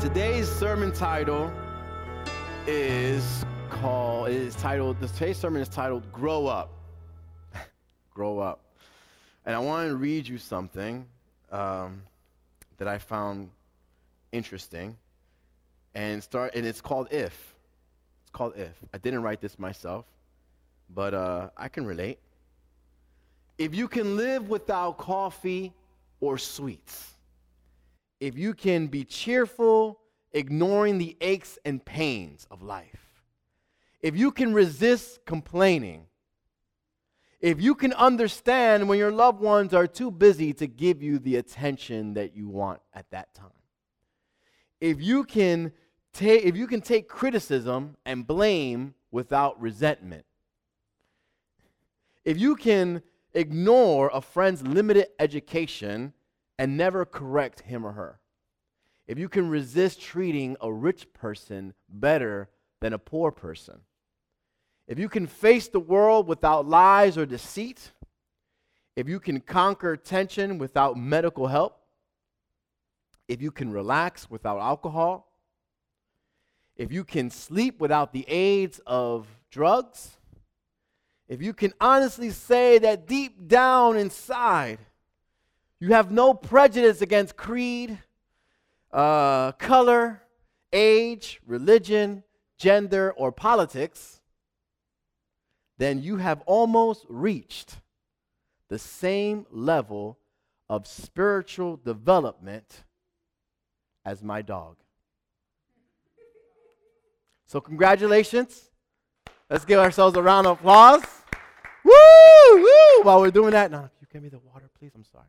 [0.00, 1.52] Today's sermon title
[2.66, 6.70] is called is titled the today's sermon is titled Grow Up.
[8.14, 8.60] Grow Up.
[9.44, 11.04] And I want to read you something
[11.52, 12.00] um,
[12.78, 13.50] that I found
[14.32, 14.96] interesting.
[15.94, 17.54] And start and it's called If.
[18.22, 18.72] It's called If.
[18.94, 20.06] I didn't write this myself,
[20.94, 22.18] but uh, I can relate.
[23.58, 25.74] If you can live without coffee
[26.22, 27.16] or sweets,
[28.20, 29.98] if you can be cheerful,
[30.32, 33.22] ignoring the aches and pains of life,
[34.02, 36.06] if you can resist complaining,
[37.40, 41.36] if you can understand when your loved ones are too busy to give you the
[41.36, 43.48] attention that you want at that time,
[44.80, 45.72] if you can
[46.12, 50.26] take if you can take criticism and blame without resentment,
[52.24, 56.12] if you can ignore a friend's limited education
[56.60, 58.20] and never correct him or her.
[59.08, 62.50] If you can resist treating a rich person better
[62.82, 63.80] than a poor person.
[64.86, 67.92] If you can face the world without lies or deceit.
[68.94, 71.80] If you can conquer tension without medical help.
[73.26, 75.32] If you can relax without alcohol.
[76.76, 80.18] If you can sleep without the aids of drugs
[81.30, 84.80] if you can honestly say that deep down inside,
[85.80, 87.98] you have no prejudice against creed,
[88.92, 90.22] uh, color,
[90.72, 92.22] age, religion,
[92.58, 94.20] gender, or politics,
[95.78, 97.76] then you have almost reached
[98.68, 100.18] the same level
[100.68, 102.84] of spiritual development
[104.04, 104.76] as my dog.
[107.46, 108.70] So, congratulations.
[109.48, 111.02] Let's give ourselves a round of applause.
[111.82, 111.92] Woo!
[112.52, 113.02] Woo!
[113.02, 114.92] While we're doing that, now you give me the water, please?
[114.94, 115.24] I'm sorry.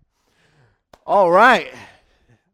[1.06, 1.74] All right.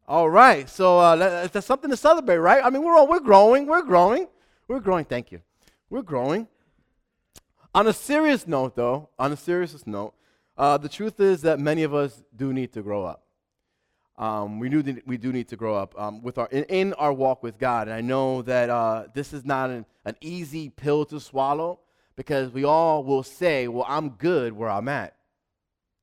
[0.08, 0.70] All right.
[0.70, 2.64] So uh, that's something to celebrate, right?
[2.64, 3.68] I mean, we're all, we're growing.
[3.68, 4.28] We're growing.
[4.68, 5.06] We're growing.
[5.06, 5.42] Thank you.
[5.90, 6.48] We're growing.
[7.76, 10.14] On a serious note, though, on a serious note,
[10.58, 13.24] uh, the truth is that many of us do need to grow up.
[14.18, 17.14] Um, we, do, we do need to grow up um, with our, in, in, our
[17.14, 17.88] walk with God.
[17.88, 21.80] And I know that uh, this is not an, an easy pill to swallow
[22.16, 25.16] because we all will say, well, I'm good where I'm at.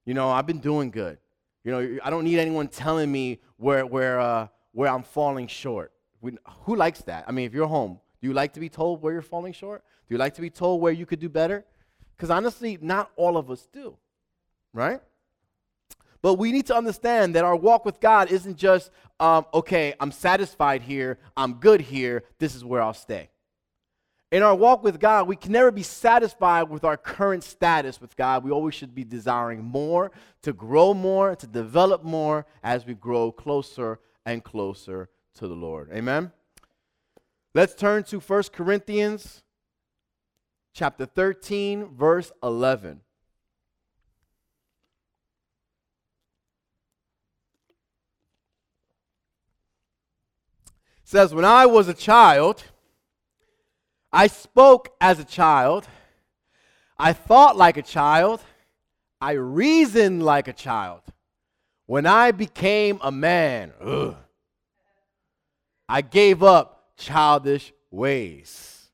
[0.07, 1.19] You know, I've been doing good.
[1.65, 5.93] You know, I don't need anyone telling me where, where, uh, where I'm falling short.
[6.21, 7.25] We, who likes that?
[7.27, 9.83] I mean, if you're home, do you like to be told where you're falling short?
[10.07, 11.65] Do you like to be told where you could do better?
[12.17, 13.97] Because honestly, not all of us do,
[14.73, 15.01] right?
[16.23, 20.13] But we need to understand that our walk with God isn't just, um, okay, I'm
[20.13, 23.31] satisfied here, I'm good here, this is where I'll stay.
[24.35, 28.17] In our walk with God, we can never be satisfied with our current status with
[28.17, 28.43] God.
[28.43, 30.11] We always should be desiring more,
[30.43, 35.89] to grow more, to develop more as we grow closer and closer to the Lord.
[35.93, 36.33] Amen.
[37.55, 39.45] Let's turn to 1 Corinthians
[40.73, 43.03] chapter 13 verse 11.
[50.65, 50.73] It
[51.05, 52.65] says when I was a child,
[54.15, 55.89] I spoke as a child.
[56.97, 58.41] I thought like a child.
[59.21, 61.01] I reasoned like a child.
[61.87, 64.15] When I became a man, ugh,
[65.89, 68.89] I gave up childish ways.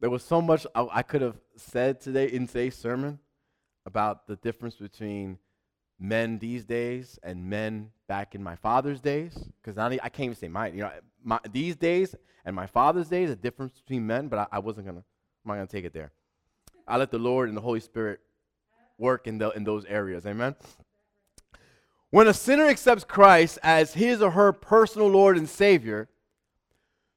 [0.00, 3.18] There was so much I, I could have said today in today's sermon
[3.86, 5.38] about the difference between
[5.98, 9.48] men these days and men back in my father's days.
[9.62, 10.74] Because I can't even say mine.
[10.74, 10.90] You know,
[11.24, 12.14] my, these days
[12.46, 15.54] and my father's days, a difference between men, but I, I wasn't gonna, I'm not
[15.54, 16.12] gonna take it there.
[16.86, 18.20] I let the Lord and the Holy Spirit
[18.96, 20.24] work in, the, in those areas.
[20.24, 20.54] Amen.
[22.10, 26.08] When a sinner accepts Christ as his or her personal Lord and Savior,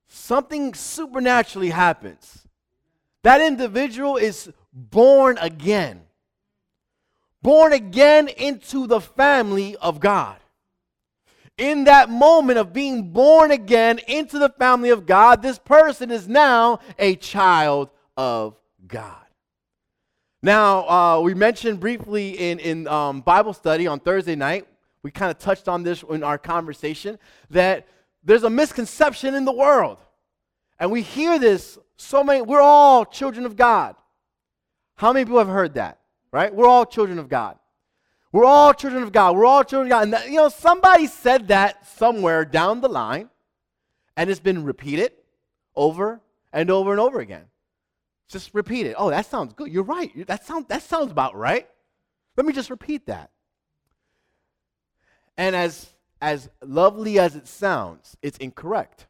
[0.07, 2.47] something supernaturally happens.
[3.21, 6.01] That individual is born again,
[7.43, 10.37] born again into the family of God
[11.59, 16.27] in that moment of being born again into the family of God, this person is
[16.27, 18.55] now a child of
[18.87, 19.15] God.
[20.41, 24.67] Now, uh, we mentioned briefly in, in um, Bible study on Thursday night,
[25.03, 27.19] we kind of touched on this in our conversation,
[27.49, 27.87] that
[28.23, 29.97] there's a misconception in the world.
[30.79, 33.95] And we hear this so many, we're all children of God.
[34.95, 35.99] How many people have heard that?
[36.31, 36.53] Right?
[36.53, 37.57] We're all children of God.
[38.31, 39.35] We're all children of God.
[39.35, 40.03] We're all children of God.
[40.03, 43.29] And that, you know, somebody said that somewhere down the line,
[44.15, 45.13] and it's been repeated
[45.75, 46.21] over
[46.53, 47.45] and over and over again.
[48.27, 48.95] Just repeat it.
[48.97, 49.71] Oh, that sounds good.
[49.71, 50.27] You're right.
[50.27, 51.67] That sounds that sounds about right.
[52.37, 53.31] Let me just repeat that.
[55.35, 55.89] And as
[56.21, 59.07] as lovely as it sounds, it's incorrect.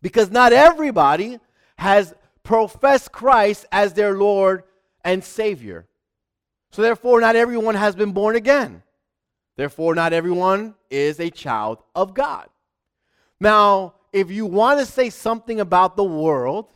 [0.00, 1.40] Because not everybody
[1.76, 2.14] has
[2.44, 4.62] professed Christ as their Lord
[5.02, 5.87] and Savior.
[6.70, 8.82] So, therefore, not everyone has been born again.
[9.56, 12.48] Therefore, not everyone is a child of God.
[13.40, 16.66] Now, if you want to say something about the world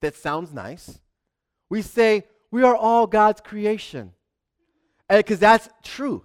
[0.00, 0.98] that sounds nice,
[1.68, 4.12] we say we are all God's creation.
[5.08, 6.24] Because that's truth,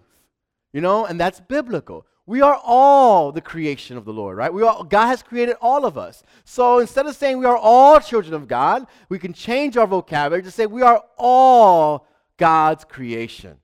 [0.73, 2.05] you know, and that's biblical.
[2.25, 4.53] We are all the creation of the Lord, right?
[4.53, 6.23] We are, God has created all of us.
[6.45, 10.43] So instead of saying we are all children of God, we can change our vocabulary
[10.43, 12.07] to say we are all
[12.41, 13.57] God's creation.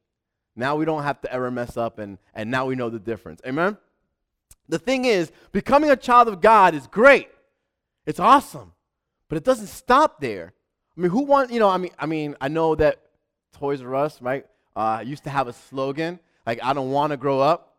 [0.55, 3.41] Now we don't have to ever mess up, and, and now we know the difference.
[3.43, 3.75] Amen?
[4.69, 7.27] The thing is, becoming a child of God is great.
[8.05, 8.73] It's awesome.
[9.29, 10.53] But it doesn't stop there.
[10.95, 13.01] I mean, who wants, you know, I mean, I mean, I know that
[13.53, 14.45] Toys R Us, right,
[14.75, 17.77] uh, used to have a slogan, like, I don't want to grow up.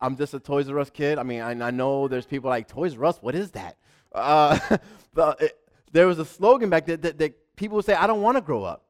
[0.00, 1.18] I'm just a Toys R Us kid.
[1.18, 3.76] I mean, I, I know there's people like, Toys R Us, what is that?
[4.10, 4.58] Uh,
[5.38, 5.58] it,
[5.92, 8.40] there was a slogan back then that, that people would say, I don't want to
[8.40, 8.86] grow up.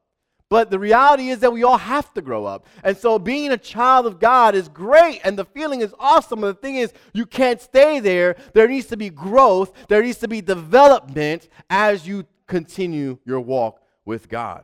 [0.49, 2.65] But the reality is that we all have to grow up.
[2.83, 6.41] And so being a child of God is great and the feeling is awesome.
[6.41, 8.35] But the thing is, you can't stay there.
[8.53, 13.81] There needs to be growth, there needs to be development as you continue your walk
[14.05, 14.63] with God.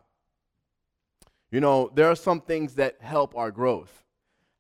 [1.52, 4.04] You know, there are some things that help our growth.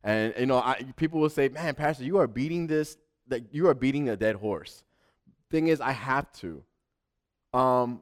[0.03, 3.67] And, you know, I, people will say, man, Pastor, you are beating this, that you
[3.67, 4.83] are beating a dead horse.
[5.49, 6.63] Thing is, I have to.
[7.51, 8.01] Um,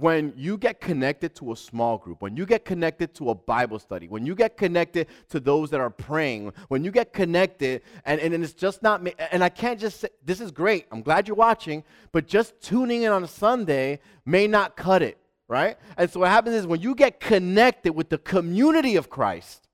[0.00, 3.78] when you get connected to a small group, when you get connected to a Bible
[3.78, 8.20] study, when you get connected to those that are praying, when you get connected, and,
[8.20, 11.28] and it's just not, me, and I can't just say, this is great, I'm glad
[11.28, 15.76] you're watching, but just tuning in on a Sunday may not cut it, right?
[15.96, 19.68] And so what happens is when you get connected with the community of Christ,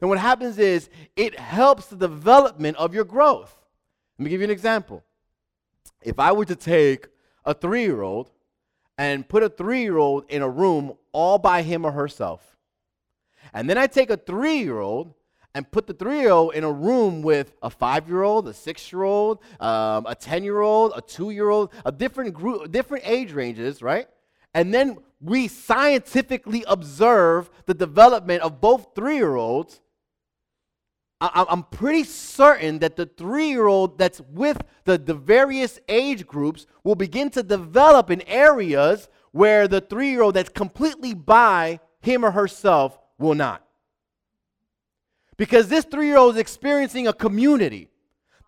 [0.00, 3.56] then what happens is it helps the development of your growth.
[4.18, 5.02] Let me give you an example.
[6.02, 7.08] If I were to take
[7.44, 8.30] a three year old
[8.98, 12.56] and put a three year old in a room all by him or herself.
[13.52, 15.14] And then I take a three year old
[15.54, 18.52] and put the three year old in a room with a five year old, a
[18.52, 22.70] six year old, um, a 10 year old, a two year old, a different group,
[22.70, 24.08] different age ranges, right?
[24.52, 29.80] And then we scientifically observe the development of both three year olds
[31.20, 36.26] I, am pretty certain that the three year old that's with the, the various age
[36.26, 41.80] groups will begin to develop in areas where the three year old that's completely by
[42.00, 43.64] him or herself will not.
[45.38, 47.88] Because this three year old is experiencing a community.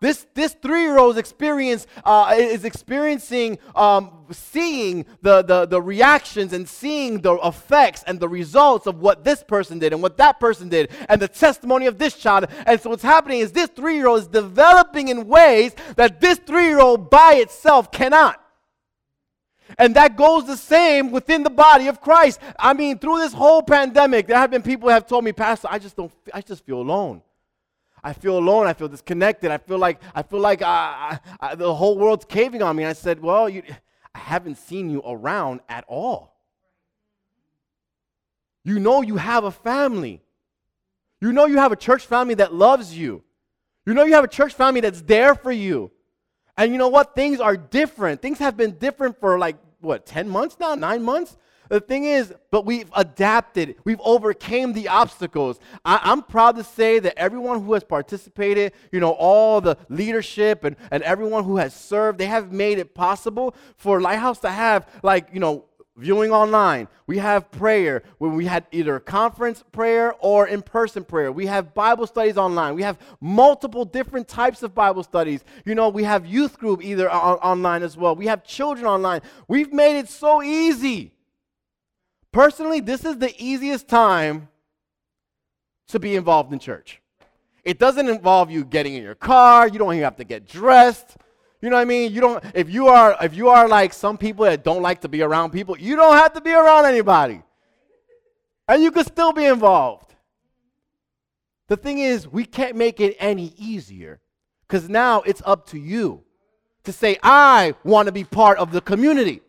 [0.01, 7.19] This, this three-year-old's experience uh, is experiencing, um, seeing the, the, the reactions and seeing
[7.19, 10.89] the effects and the results of what this person did and what that person did
[11.09, 12.45] and the testimony of this child.
[12.65, 17.33] And so what's happening is this three-year-old is developing in ways that this three-year-old by
[17.35, 18.41] itself cannot.
[19.77, 22.39] And that goes the same within the body of Christ.
[22.57, 25.67] I mean, through this whole pandemic, there have been people who have told me, Pastor,
[25.69, 27.21] I just don't, I just feel alone.
[28.03, 28.67] I feel alone.
[28.67, 29.51] I feel disconnected.
[29.51, 31.19] I feel like I feel like I,
[31.55, 32.83] the whole world's caving on me.
[32.83, 33.63] And I said, "Well, you,
[34.13, 36.35] I haven't seen you around at all.
[38.63, 40.21] You know you have a family.
[41.21, 43.23] You know you have a church family that loves you.
[43.85, 45.91] You know you have a church family that's there for you.
[46.57, 47.15] And you know what?
[47.15, 48.21] Things are different.
[48.21, 51.37] Things have been different for like what, 10 months now, 9 months?
[51.69, 55.59] The thing is, but we've adapted, we've overcame the obstacles.
[55.85, 60.63] I, am proud to say that everyone who has participated, you know, all the leadership
[60.63, 64.89] and, and everyone who has served, they have made it possible for Lighthouse to have,
[65.03, 66.87] like, you know, viewing online.
[67.05, 71.31] We have prayer when we had either conference prayer or in person prayer.
[71.31, 72.73] We have Bible studies online.
[72.73, 75.43] We have multiple different types of Bible studies.
[75.65, 78.15] You know, we have youth group either on, online as well.
[78.15, 79.21] We have children online.
[79.47, 81.11] We've made it so easy.
[82.31, 84.49] Personally, this is the easiest time
[85.87, 87.01] to be involved in church.
[87.63, 91.17] It doesn't involve you getting in your car, you don't even have to get dressed.
[91.61, 92.13] You know what I mean?
[92.13, 95.09] You don't if you are if you are like some people that don't like to
[95.09, 97.41] be around people, you don't have to be around anybody.
[98.67, 100.15] And you can still be involved.
[101.67, 104.21] The thing is, we can't make it any easier
[104.67, 106.23] cuz now it's up to you
[106.83, 109.41] to say I want to be part of the community.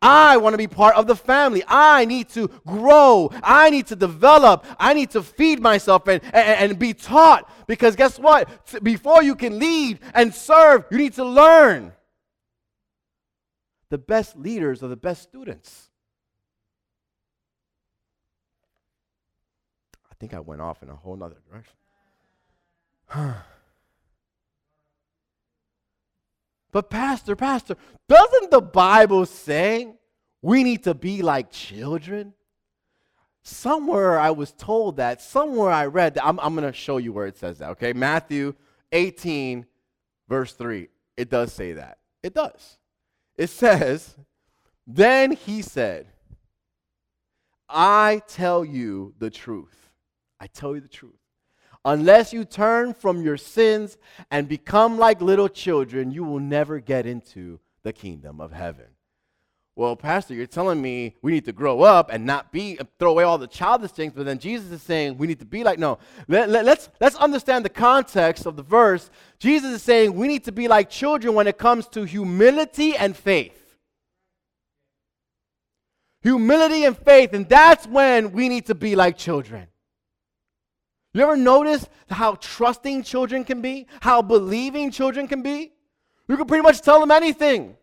[0.00, 1.64] I want to be part of the family.
[1.66, 3.30] I need to grow.
[3.42, 4.64] I need to develop.
[4.78, 7.50] I need to feed myself and, and, and be taught.
[7.66, 8.48] Because guess what?
[8.82, 11.92] Before you can lead and serve, you need to learn.
[13.90, 15.90] The best leaders are the best students.
[20.10, 21.74] I think I went off in a whole nother direction.
[26.72, 27.76] but, Pastor, Pastor,
[28.08, 29.94] doesn't the Bible say
[30.42, 32.34] we need to be like children?
[33.42, 36.26] Somewhere I was told that, somewhere I read that.
[36.26, 37.92] I'm, I'm going to show you where it says that, okay?
[37.94, 38.54] Matthew
[38.92, 39.64] 18,
[40.28, 40.88] verse 3.
[41.16, 41.98] It does say that.
[42.22, 42.78] It does.
[43.36, 44.16] It says,
[44.86, 46.06] Then he said,
[47.68, 49.90] I tell you the truth.
[50.40, 51.18] I tell you the truth.
[51.84, 53.96] Unless you turn from your sins
[54.30, 58.86] and become like little children, you will never get into the kingdom of heaven.
[59.78, 63.22] Well, Pastor, you're telling me we need to grow up and not be throw away
[63.22, 66.00] all the childish things, but then Jesus is saying we need to be like no.
[66.26, 69.08] Let, let, let's let's understand the context of the verse.
[69.38, 73.16] Jesus is saying we need to be like children when it comes to humility and
[73.16, 73.76] faith.
[76.22, 79.68] Humility and faith, and that's when we need to be like children.
[81.14, 83.86] You ever notice how trusting children can be?
[84.00, 85.72] How believing children can be?
[86.28, 87.76] You can pretty much tell them anything.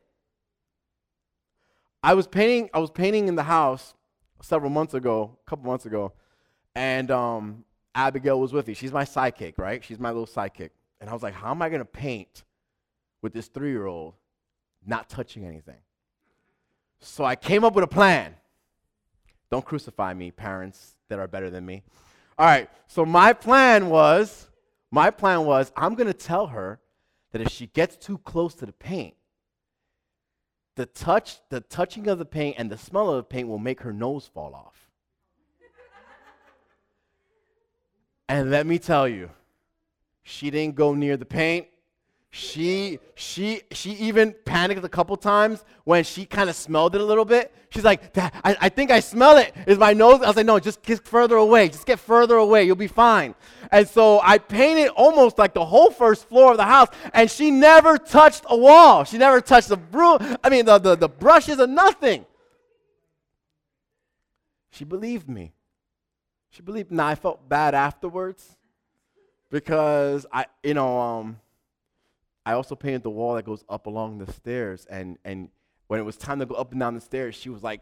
[2.04, 2.70] I was painting.
[2.74, 3.96] I was painting in the house
[4.42, 6.14] several months ago, a couple months ago,
[6.76, 7.66] and um,
[7.96, 8.76] Abigail was with me.
[8.76, 9.84] She's my sidekick, right?
[9.84, 10.70] She's my little sidekick.
[11.02, 12.44] And I was like, how am I going to paint
[13.22, 14.14] with this three-year-old
[14.86, 15.80] not touching anything?
[17.00, 18.36] So I came up with a plan.
[19.50, 21.84] Don't crucify me, parents that are better than me.
[22.38, 22.70] All right.
[22.88, 24.48] So my plan was,
[24.92, 26.80] my plan was, I'm going to tell her
[27.32, 29.16] that if she gets too close to the paint,
[30.76, 33.82] the touch, the touching of the paint and the smell of the paint will make
[33.82, 34.90] her nose fall off.
[38.28, 39.30] and let me tell you,
[40.24, 41.68] she didn't go near the paint.
[42.38, 47.04] She she she even panicked a couple times when she kind of smelled it a
[47.06, 47.56] little bit.
[47.70, 49.56] She's like, I, I think I smell it.
[49.66, 50.22] Is my nose?
[50.22, 51.70] I was like, no, just get further away.
[51.70, 52.66] Just get further away.
[52.66, 53.36] You'll be fine.
[53.72, 57.52] And so I painted almost like the whole first floor of the house, and she
[57.52, 59.06] never touched a wall.
[59.06, 60.18] She never touched the broom.
[60.44, 62.26] I mean, the, the, the brushes or nothing.
[64.72, 65.54] She believed me.
[66.50, 66.92] She believed.
[66.92, 68.58] Now I felt bad afterwards
[69.50, 71.40] because I, you know, um,
[72.46, 74.86] I also painted the wall that goes up along the stairs.
[74.90, 75.50] And, and
[75.88, 77.82] when it was time to go up and down the stairs, she was like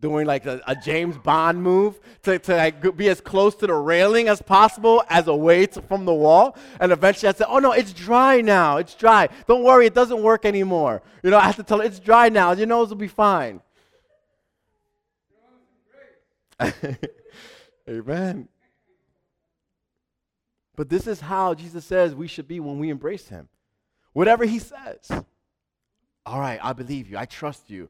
[0.00, 3.74] doing like a, a James Bond move to, to like be as close to the
[3.74, 6.56] railing as possible as away to, from the wall.
[6.80, 8.78] And eventually I said, Oh no, it's dry now.
[8.78, 9.28] It's dry.
[9.46, 11.02] Don't worry, it doesn't work anymore.
[11.22, 12.52] You know, I have to tell her, It's dry now.
[12.52, 13.60] Your nose will be fine.
[17.88, 18.48] Amen.
[20.76, 23.48] But this is how Jesus says we should be when we embrace him.
[24.12, 25.10] Whatever he says.
[26.26, 27.16] All right, I believe you.
[27.16, 27.88] I trust you.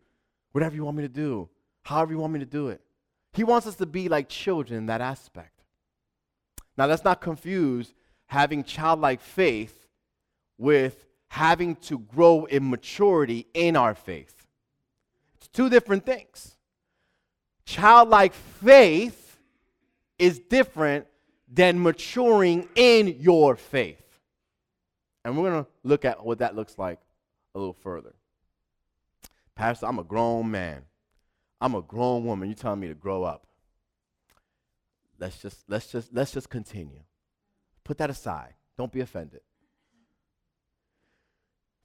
[0.53, 1.49] Whatever you want me to do,
[1.83, 2.81] however you want me to do it.
[3.33, 5.62] He wants us to be like children in that aspect.
[6.77, 7.93] Now, let's not confuse
[8.27, 9.87] having childlike faith
[10.59, 14.47] with having to grow in maturity in our faith.
[15.37, 16.57] It's two different things.
[17.65, 19.39] Childlike faith
[20.19, 21.07] is different
[21.53, 24.03] than maturing in your faith.
[25.25, 26.99] And we're going to look at what that looks like
[27.55, 28.15] a little further.
[29.55, 30.83] Pastor, I'm a grown man.
[31.61, 32.49] I'm a grown woman.
[32.49, 33.47] You're telling me to grow up.
[35.19, 37.03] Let's just let's just let's just continue.
[37.85, 38.55] Put that aside.
[38.79, 39.41] Don't be offended.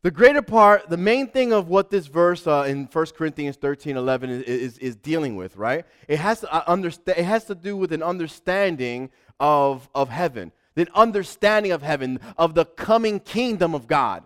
[0.03, 3.97] The greater part, the main thing of what this verse uh, in 1 Corinthians 13,
[3.97, 5.83] 11 is, is, is dealing with, right?
[6.07, 10.51] It has, to, uh, understand, it has to do with an understanding of, of heaven
[10.75, 14.25] the understanding of heaven, of the coming kingdom of God,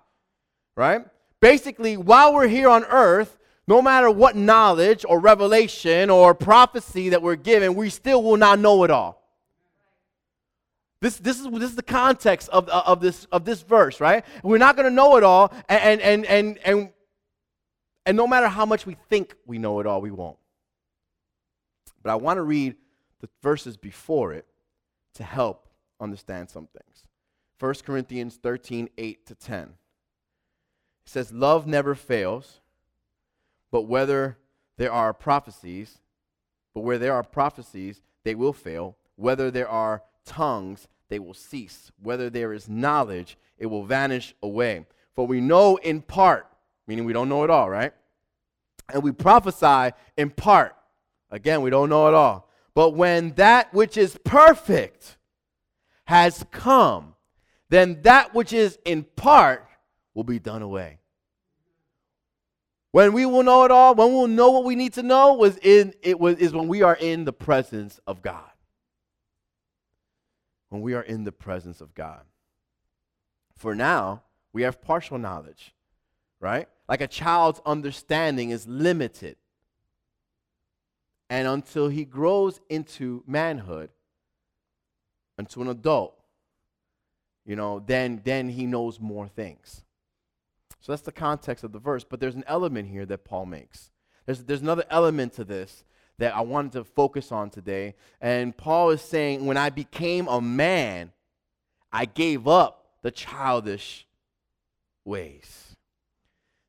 [0.76, 1.06] right?
[1.40, 3.38] Basically, while we're here on earth,
[3.68, 8.60] no matter what knowledge or revelation or prophecy that we're given, we still will not
[8.60, 9.20] know it all.
[11.02, 14.26] This, this, is, this is the context of, uh, of, this, of this verse, right?
[14.44, 16.90] We're not going to know it all, and, and, and, and,
[18.06, 20.38] and no matter how much we think we know it all, we won't.
[22.02, 22.76] But I want to read
[23.22, 24.46] the verses before it
[25.14, 25.69] to help
[26.00, 27.04] understand some things.
[27.60, 29.62] 1 Corinthians 13, 8 to 10.
[29.64, 29.70] It
[31.06, 32.62] says, Love never fails,
[33.72, 34.38] but whether
[34.78, 36.00] there are prophecies,
[36.74, 38.96] but where there are prophecies, they will fail.
[39.16, 41.92] Whether there are tongues, they will cease.
[42.02, 44.86] Whether there is knowledge, it will vanish away.
[45.14, 46.48] For we know in part,
[46.88, 47.92] meaning we don't know it all, right?
[48.94, 50.76] And we prophesy in part.
[51.30, 52.50] Again, we don't know it all.
[52.74, 55.18] But when that which is perfect,
[56.10, 57.14] has come,
[57.70, 59.64] then that which is in part
[60.16, 60.98] will be done away.
[62.90, 65.58] When we will know it all, when we'll know what we need to know, was
[65.58, 68.50] in it was is when we are in the presence of God.
[70.70, 72.22] When we are in the presence of God.
[73.56, 75.76] For now, we have partial knowledge,
[76.40, 76.68] right?
[76.88, 79.36] Like a child's understanding is limited.
[81.30, 83.92] And until he grows into manhood,
[85.40, 86.16] into an adult,
[87.46, 89.84] you know, then, then he knows more things.
[90.82, 92.04] So that's the context of the verse.
[92.04, 93.90] But there's an element here that Paul makes.
[94.26, 95.84] There's, there's another element to this
[96.20, 97.96] that I wanted to focus on today.
[98.22, 101.12] And Paul is saying, when I became a man,
[101.92, 104.06] I gave up the childish
[105.06, 105.76] ways.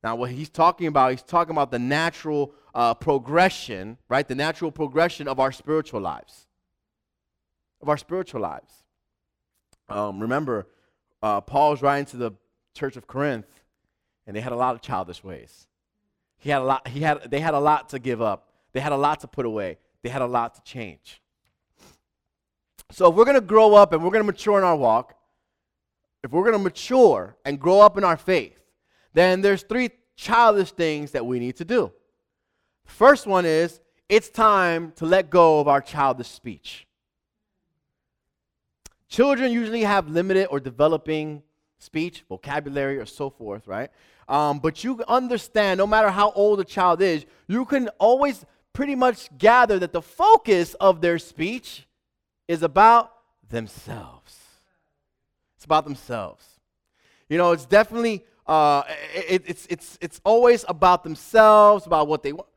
[0.02, 4.26] Now, what he's talking about, he's talking about the natural uh, progression, right?
[4.26, 6.46] The natural progression of our spiritual lives.
[7.82, 8.84] Of our spiritual lives.
[9.88, 10.66] Um, remember,
[11.22, 12.32] uh, Paul's writing to the
[12.74, 13.46] church of Corinth,
[14.26, 15.66] and they had a lot of childish ways.
[16.38, 18.48] He had a lot, he had, they had a lot to give up.
[18.72, 19.78] They had a lot to put away.
[20.02, 21.20] They had a lot to change.
[22.90, 25.16] So if we're going to grow up and we're going to mature in our walk,
[26.22, 28.58] if we're going to mature and grow up in our faith,
[29.12, 31.92] then there's three childish things that we need to do.
[32.84, 36.86] First one is it's time to let go of our childish speech.
[39.10, 41.42] Children usually have limited or developing
[41.78, 43.90] speech, vocabulary, or so forth, right?
[44.28, 48.94] Um, but you understand, no matter how old a child is, you can always pretty
[48.94, 51.88] much gather that the focus of their speech
[52.46, 53.12] is about
[53.48, 54.38] themselves.
[55.56, 56.46] It's about themselves.
[57.28, 62.32] You know, it's definitely uh, it, it's it's it's always about themselves, about what they
[62.32, 62.48] want.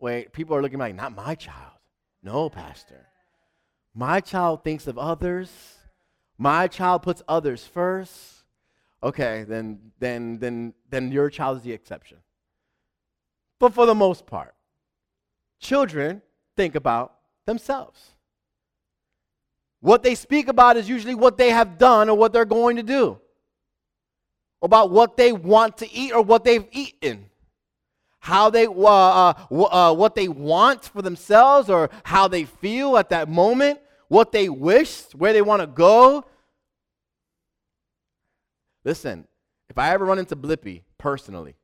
[0.00, 1.78] Wait, people are looking like, not my child.
[2.20, 3.06] No, pastor.
[3.94, 5.50] My child thinks of others.
[6.38, 8.44] My child puts others first.
[9.02, 12.18] Okay, then then then then your child is the exception.
[13.60, 14.54] But for the most part,
[15.60, 16.22] children
[16.56, 17.14] think about
[17.46, 18.00] themselves.
[19.80, 22.82] What they speak about is usually what they have done or what they're going to
[22.82, 23.18] do,
[24.62, 27.28] about what they want to eat or what they've eaten,
[28.18, 33.10] how they, uh, uh, uh, what they want for themselves or how they feel at
[33.10, 36.24] that moment, what they wish, where they want to go.
[38.84, 39.26] Listen,
[39.68, 41.56] if I ever run into Blippi personally,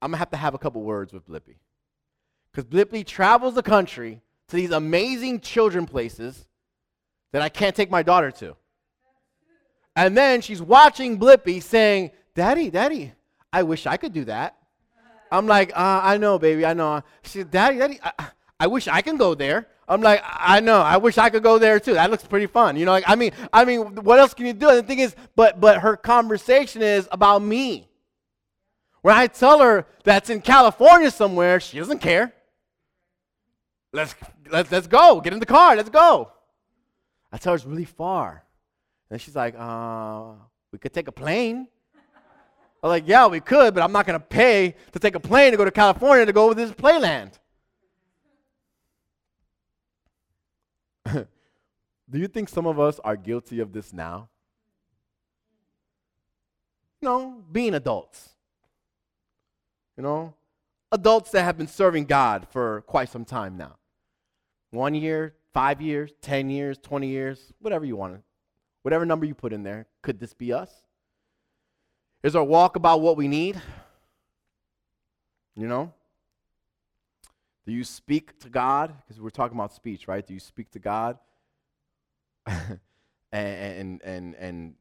[0.00, 1.56] I'm gonna have to have a couple words with Blippi.
[2.50, 6.46] Because Blippi travels the country to these amazing children places
[7.32, 8.56] that I can't take my daughter to.
[9.94, 13.12] And then she's watching Blippi saying, Daddy, Daddy,
[13.52, 14.56] I wish I could do that.
[15.30, 17.02] I'm like, uh, I know, baby, I know.
[17.22, 18.28] She said, Daddy, Daddy, I,
[18.60, 19.66] I wish I can go there.
[19.92, 21.94] I'm like, I know, I wish I could go there too.
[21.94, 22.76] That looks pretty fun.
[22.76, 24.68] You know, like, I mean, I mean, what else can you do?
[24.68, 27.88] And the thing is, but but her conversation is about me.
[29.02, 32.32] When I tell her that's in California somewhere, she doesn't care.
[33.92, 34.14] Let's,
[34.50, 35.20] let's, let's go.
[35.20, 35.76] Get in the car.
[35.76, 36.30] Let's go.
[37.30, 38.44] I tell her it's really far.
[39.10, 40.32] And she's like, uh,
[40.70, 41.68] we could take a plane.
[42.82, 45.56] I'm like, yeah, we could, but I'm not to pay to take a plane to
[45.56, 47.38] go to California to go with this playland.
[51.14, 54.28] Do you think some of us are guilty of this now?
[57.00, 58.30] No, being adults.
[59.96, 60.34] You know,
[60.90, 63.76] adults that have been serving God for quite some time now.
[64.70, 68.22] One year, five years, 10 years, 20 years, whatever you want.
[68.82, 69.86] Whatever number you put in there.
[70.02, 70.70] Could this be us?
[72.22, 73.60] Is our walk about what we need?
[75.56, 75.92] You know?
[77.64, 78.94] Do you speak to God?
[79.00, 80.26] Because we're talking about speech, right?
[80.26, 81.18] Do you speak to God?
[83.32, 84.74] and, and, and,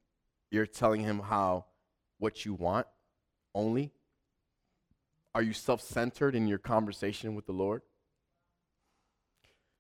[0.50, 1.66] you're telling him how,
[2.18, 2.88] what you want
[3.56, 3.92] only?
[5.34, 7.84] Are you self centered in your conversation with the Lord?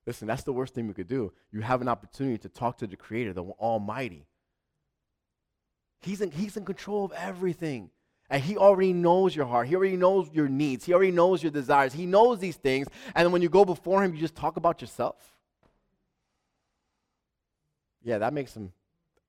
[0.07, 1.33] Listen, that's the worst thing we could do.
[1.51, 4.27] You have an opportunity to talk to the Creator, the Almighty.
[5.99, 7.89] He's in, he's in control of everything.
[8.31, 9.67] And He already knows your heart.
[9.67, 10.85] He already knows your needs.
[10.85, 11.93] He already knows your desires.
[11.93, 12.87] He knows these things.
[13.13, 15.31] And when you go before Him, you just talk about yourself.
[18.03, 18.71] Yeah, that makes him,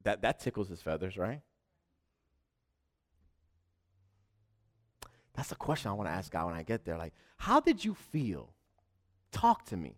[0.04, 1.40] that, that tickles his feathers, right?
[5.34, 6.96] That's a question I want to ask God when I get there.
[6.96, 8.52] Like, how did you feel?
[9.30, 9.96] Talk to me.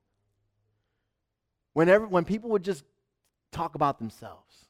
[1.73, 2.85] Whenever, when people would just
[3.51, 4.67] talk about themselves,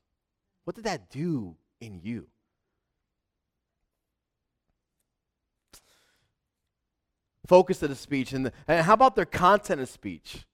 [0.64, 2.28] what did that do in you?
[7.46, 8.32] Focus of the speech.
[8.32, 10.46] And, the, and how about their content of speech?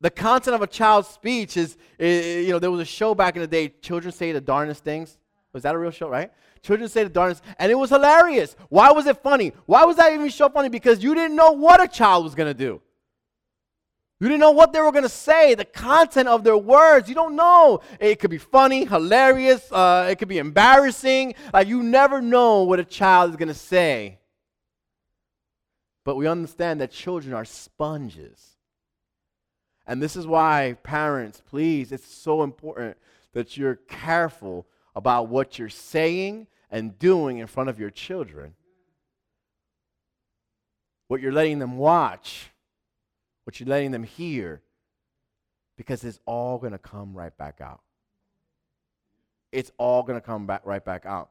[0.00, 3.34] The content of a child's speech is, is, you know, there was a show back
[3.34, 5.18] in the day, Children Say the Darnest Things.
[5.52, 6.30] Was that a real show, right?
[6.62, 8.56] Children Say the Darnest, and it was hilarious.
[8.68, 9.52] Why was it funny?
[9.64, 10.68] Why was that even show funny?
[10.68, 12.82] Because you didn't know what a child was going to do.
[14.20, 17.08] You didn't know what they were going to say, the content of their words.
[17.08, 17.80] You don't know.
[18.00, 21.34] It could be funny, hilarious, uh, it could be embarrassing.
[21.52, 24.18] Like, you never know what a child is going to say.
[26.06, 28.56] But we understand that children are sponges.
[29.86, 32.96] And this is why, parents, please, it's so important
[33.34, 38.54] that you're careful about what you're saying and doing in front of your children.
[41.08, 42.50] What you're letting them watch
[43.46, 44.60] what you're letting them hear,
[45.76, 47.80] because it's all going to come right back out.
[49.52, 51.30] It's all going to come back right back out.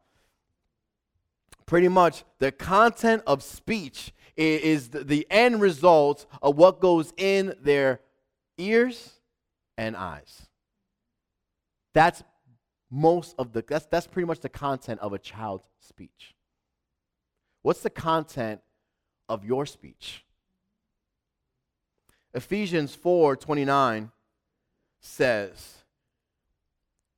[1.65, 8.02] Pretty much, the content of speech is the, end result of what goes in their
[8.58, 9.13] ears
[9.78, 10.48] and eyes.
[11.93, 12.24] That's
[12.91, 16.36] most of the that's that's pretty much the content of a child's speech.
[17.62, 18.62] What's the content
[19.28, 20.26] of your speech?
[22.34, 24.12] Ephesians 4 29
[25.00, 25.78] says,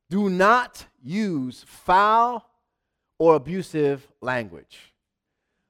[0.10, 2.48] Do not use foul
[3.18, 4.94] or abusive language.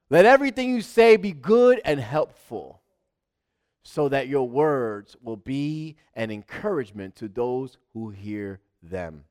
[0.09, 2.81] Let everything you say be good and helpful,
[3.83, 9.25] so that your words will be an encouragement to those who hear them.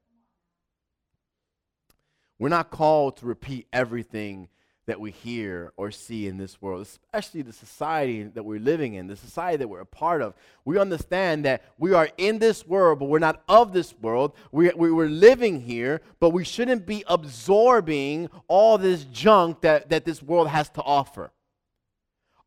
[2.39, 4.49] We're not called to repeat everything
[4.87, 9.09] that we hear or see in this world, especially the society that we're living in,
[9.09, 10.35] the society that we're a part of.
[10.65, 14.33] We understand that we are in this world, but we're not of this world.
[14.53, 20.05] We, we, we're living here, but we shouldn't be absorbing all this junk that, that
[20.05, 21.33] this world has to offer.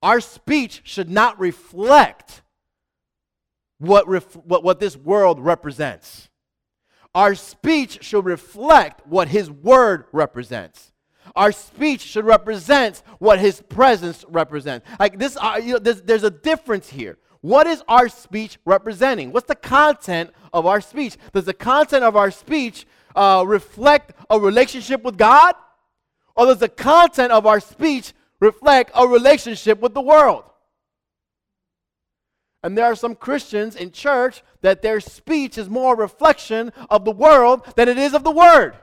[0.01, 2.41] Our speech should not reflect
[3.79, 6.29] what, ref, what, what this world represents.
[7.13, 10.93] Our speech should reflect what His Word represents.
[11.35, 14.87] Our speech should represent what his presence represents.
[14.99, 17.17] Like this, uh, you know, there's, a difference here.
[17.41, 19.31] What is our speech representing?
[19.31, 21.17] What's the content of our speech?
[21.33, 25.55] Does the content of our speech uh, reflect a relationship with God?
[26.35, 30.43] Or does the content of our speech reflect a relationship with the world?
[32.61, 37.05] And there are some Christians in church that their speech is more a reflection of
[37.05, 38.75] the world than it is of the Word.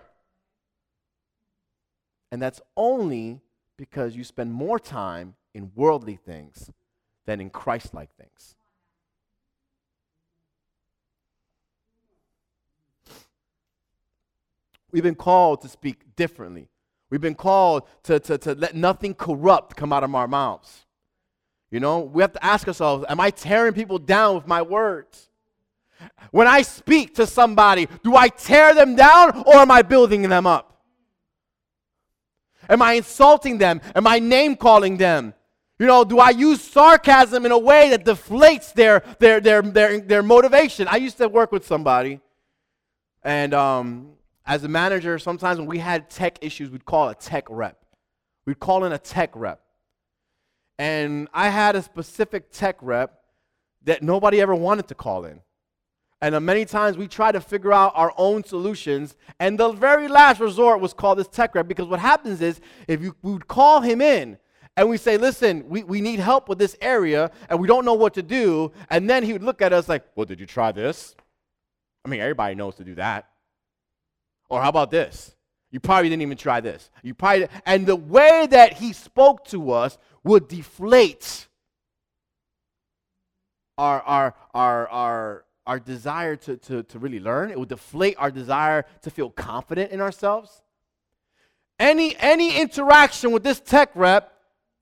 [2.30, 3.40] And that's only
[3.76, 6.70] because you spend more time in worldly things
[7.24, 8.56] than in Christ like things.
[14.92, 16.68] We've been called to speak differently.
[17.10, 20.86] We've been called to, to, to let nothing corrupt come out of our mouths.
[21.70, 25.28] You know, we have to ask ourselves Am I tearing people down with my words?
[26.30, 30.46] When I speak to somebody, do I tear them down or am I building them
[30.46, 30.75] up?
[32.68, 33.80] Am I insulting them?
[33.94, 35.34] Am I name calling them?
[35.78, 40.00] You know, do I use sarcasm in a way that deflates their, their, their, their,
[40.00, 40.88] their motivation?
[40.88, 42.20] I used to work with somebody,
[43.22, 44.12] and um,
[44.46, 47.84] as a manager, sometimes when we had tech issues, we'd call a tech rep.
[48.46, 49.60] We'd call in a tech rep.
[50.78, 53.20] And I had a specific tech rep
[53.84, 55.40] that nobody ever wanted to call in.
[56.22, 59.16] And uh, many times we try to figure out our own solutions.
[59.38, 63.02] And the very last resort was called this tech rep because what happens is if
[63.02, 64.38] you would call him in
[64.76, 67.94] and we say, listen, we, we need help with this area and we don't know
[67.94, 68.72] what to do.
[68.90, 71.14] And then he would look at us like, well, did you try this?
[72.04, 73.28] I mean, everybody knows to do that.
[74.48, 75.34] Or how about this?
[75.70, 76.90] You probably didn't even try this.
[77.02, 81.48] You probably and the way that he spoke to us would deflate
[83.76, 87.50] our our our our our desire to, to, to really learn.
[87.50, 90.62] It would deflate our desire to feel confident in ourselves.
[91.78, 94.32] Any, any interaction with this tech rep,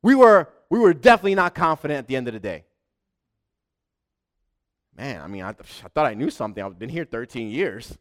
[0.03, 2.65] we were, we were definitely not confident at the end of the day.
[4.97, 6.63] Man, I mean, I, I thought I knew something.
[6.63, 7.97] I've been here 13 years.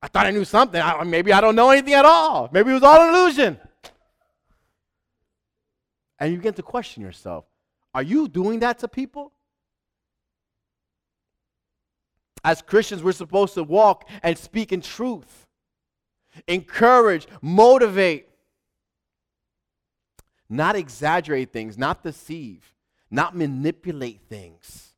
[0.00, 0.80] I thought I knew something.
[0.80, 2.48] I, maybe I don't know anything at all.
[2.52, 3.58] Maybe it was all an illusion.
[6.18, 7.44] And you begin to question yourself
[7.94, 9.32] Are you doing that to people?
[12.44, 15.46] As Christians, we're supposed to walk and speak in truth,
[16.46, 18.28] encourage, motivate,
[20.48, 22.72] not exaggerate things, not deceive,
[23.10, 24.94] not manipulate things,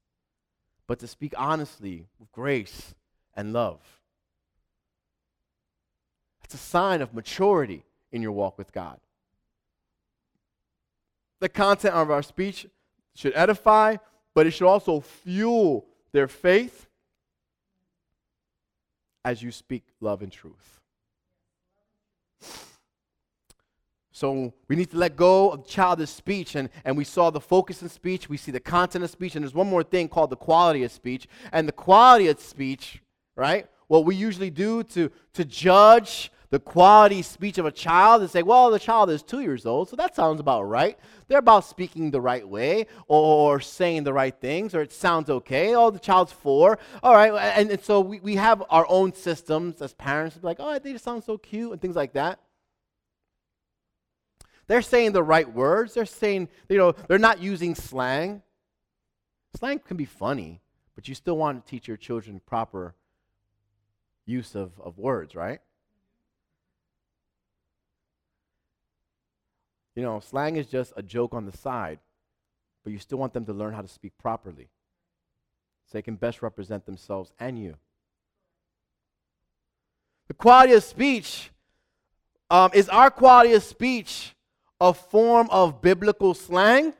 [0.87, 2.95] but to speak honestly with grace
[3.35, 3.81] and love.
[6.45, 8.99] It's a sign of maturity in your walk with God.
[11.41, 12.67] The content of our speech
[13.15, 13.97] should edify,
[14.35, 16.88] but it should also fuel their faith
[19.29, 20.81] as you speak love and truth.
[24.11, 26.55] So we need to let go of childish speech.
[26.55, 29.45] And, and we saw the focus in speech, we see the content of speech, and
[29.45, 31.29] there's one more thing called the quality of speech.
[31.53, 33.03] And the quality of speech,
[33.37, 33.67] right?
[33.89, 38.43] What we usually do to, to judge the quality speech of a child and say,
[38.43, 40.99] well, the child is two years old, so that sounds about right.
[41.27, 45.75] They're about speaking the right way or saying the right things, or it sounds okay.
[45.75, 46.79] Oh, the child's four.
[47.03, 47.33] All right.
[47.59, 51.05] And, and so we, we have our own systems as parents, like, oh, they just
[51.05, 52.41] sound so cute and things like that.
[54.69, 55.95] They're saying the right words.
[55.95, 58.43] They're saying, you know, they're not using slang.
[59.57, 60.61] Slang can be funny,
[60.95, 62.95] but you still want to teach your children proper
[64.25, 65.61] use of, of words, right?
[69.99, 71.99] You know, slang is just a joke on the side,
[72.85, 74.69] but you still want them to learn how to speak properly
[75.87, 77.75] so they can best represent themselves and you.
[80.29, 81.51] The quality of speech
[82.49, 84.37] um, is our quality of speech
[84.81, 86.95] a form of biblical slang?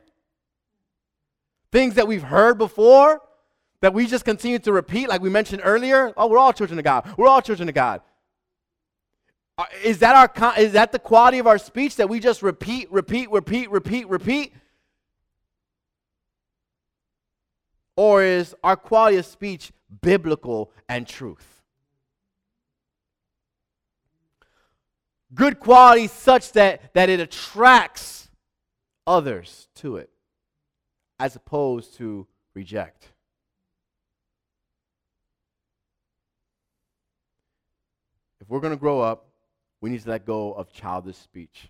[1.71, 3.21] Things that we've heard before
[3.79, 6.11] that we just continue to repeat, like we mentioned earlier.
[6.17, 7.09] Oh, we're all children of God.
[7.17, 8.01] We're all children of God.
[9.59, 12.91] Uh, is that our is that the quality of our speech that we just repeat,
[12.91, 14.53] repeat, repeat, repeat, repeat?
[17.95, 21.59] Or is our quality of speech biblical and truth?
[25.33, 28.29] good quality such that, that it attracts
[29.05, 30.09] others to it,
[31.19, 33.11] as opposed to reject.
[38.41, 39.28] If we're going to grow up,
[39.81, 41.69] we need to let go of childish speech.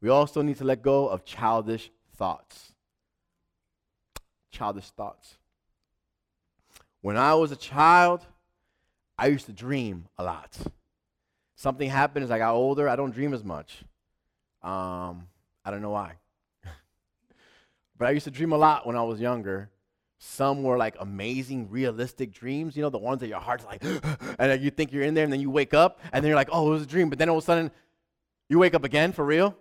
[0.00, 2.72] We also need to let go of childish thoughts.
[4.50, 5.36] Childish thoughts.
[7.00, 8.26] When I was a child,
[9.18, 10.56] I used to dream a lot
[11.62, 12.88] something happened as I got older.
[12.88, 13.84] I don't dream as much.
[14.62, 15.28] Um,
[15.64, 16.14] I don't know why.
[17.96, 19.70] but I used to dream a lot when I was younger.
[20.24, 23.82] Some were like amazing, realistic dreams, you know, the ones that your heart's like,
[24.38, 26.48] and you think you're in there, and then you wake up, and then you're like,
[26.52, 27.10] oh, it was a dream.
[27.10, 27.70] But then all of a sudden,
[28.48, 29.56] you wake up again for real.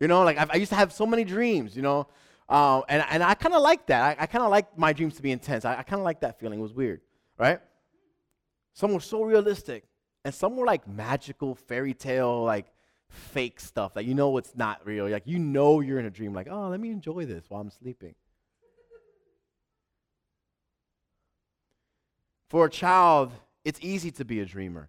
[0.00, 2.08] You know, like I've, i used to have so many dreams, you know,
[2.48, 4.18] um, and, and I kind of like that.
[4.18, 5.64] I, I kind of like my dreams to be intense.
[5.64, 6.58] I, I kind of like that feeling.
[6.58, 7.00] It was weird,
[7.38, 7.60] right?
[8.74, 9.84] Some were so realistic
[10.26, 12.66] and some were like magical fairy tale like
[13.08, 16.34] fake stuff that you know it's not real like you know you're in a dream
[16.34, 18.12] like oh let me enjoy this while i'm sleeping
[22.48, 23.32] for a child
[23.64, 24.88] it's easy to be a dreamer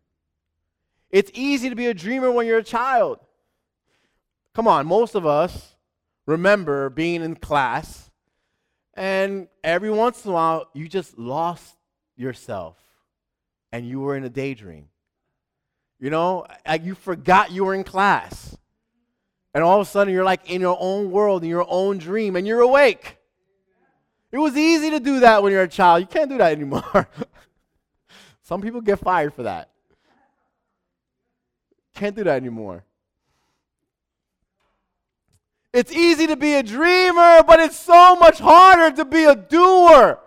[1.10, 3.20] it's easy to be a dreamer when you're a child
[4.54, 5.76] come on most of us
[6.26, 8.10] remember being in class
[8.94, 11.76] and every once in a while you just lost
[12.16, 12.78] yourself
[13.72, 14.90] and you were in a daydream
[16.00, 16.46] you know,
[16.84, 18.56] you forgot you were in class.
[19.54, 22.36] And all of a sudden you're like in your own world, in your own dream,
[22.36, 23.18] and you're awake.
[24.32, 26.02] It was easy to do that when you're a child.
[26.02, 27.08] You can't do that anymore.
[28.48, 29.70] Some people get fired for that.
[31.96, 32.86] Can't do that anymore.
[35.74, 40.20] It's easy to be a dreamer, but it's so much harder to be a doer.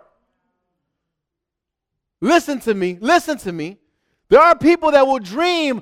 [2.21, 2.99] Listen to me.
[3.01, 3.79] Listen to me.
[4.29, 5.81] There are people that will dream.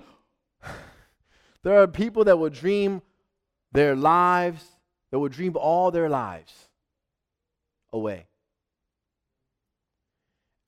[1.62, 3.02] There are people that will dream
[3.74, 4.64] their lives,
[5.12, 6.70] that will dream all their lives
[7.92, 8.28] away.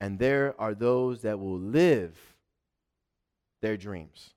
[0.02, 2.18] And there are those that will live
[3.60, 4.30] their dreams.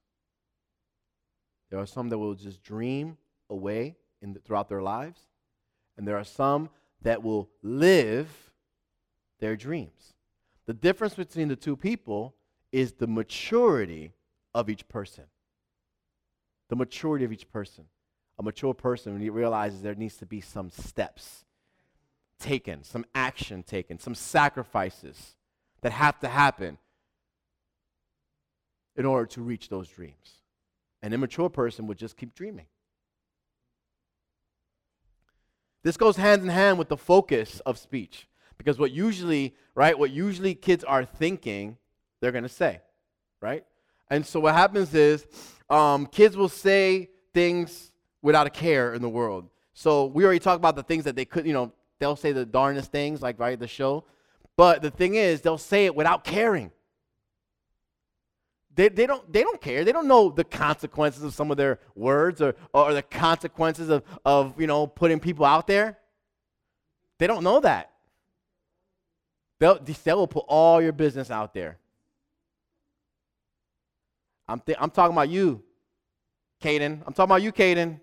[1.72, 3.18] There are some that will just dream
[3.50, 5.22] away the, throughout their lives,
[5.98, 6.70] and there are some
[7.02, 8.30] that will live
[9.40, 10.14] their dreams.
[10.68, 12.36] The difference between the two people
[12.72, 14.14] is the maturity
[14.54, 15.24] of each person.
[16.70, 17.86] The maturity of each person.
[18.38, 21.44] A mature person when he realizes there needs to be some steps
[22.40, 25.36] taken, some action taken, some sacrifices
[25.82, 26.78] that have to happen
[28.96, 30.42] in order to reach those dreams.
[31.02, 32.66] An immature person would just keep dreaming.
[35.84, 38.28] This goes hand in hand with the focus of speech.
[38.58, 41.78] Because what usually, right, what usually kids are thinking
[42.22, 42.82] they're going to say,
[43.42, 43.64] right?
[44.10, 45.28] And so what happens is
[45.70, 49.50] um, kids will say things without a care in the world.
[49.74, 52.46] So we already talked about the things that they could, you know, they'll say the
[52.46, 54.06] darnest things, like, right, the show.
[54.58, 56.72] But the thing is, they'll say it without caring.
[58.74, 59.86] They, they, don't, they don't care.
[59.86, 64.04] They don't know the consequences of some of their words or, or the consequences of,
[64.26, 65.98] of, you know, putting people out there.
[67.18, 67.92] They don't know that.
[69.60, 71.78] They'll, they will put all your business out there.
[74.48, 75.64] I'm, th- I'm talking about you,
[76.62, 77.02] Caden.
[77.06, 78.00] I'm talking about you, Caden.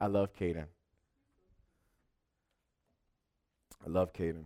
[0.00, 0.64] I love Caden.
[3.84, 4.44] I love Caden.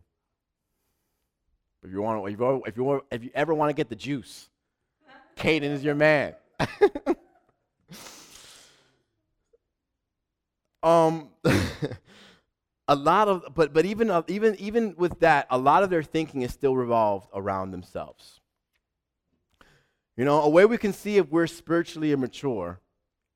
[1.82, 4.48] If you want, if you, if you, if you ever want to get the juice,
[5.36, 6.34] Caden is your man.
[10.82, 11.28] um,
[12.88, 16.02] a lot of, but but even uh, even even with that, a lot of their
[16.02, 18.40] thinking is still revolved around themselves.
[20.16, 22.80] You know, a way we can see if we're spiritually immature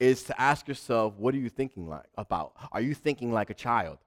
[0.00, 2.54] is to ask yourself, what are you thinking like about?
[2.72, 3.98] Are you thinking like a child?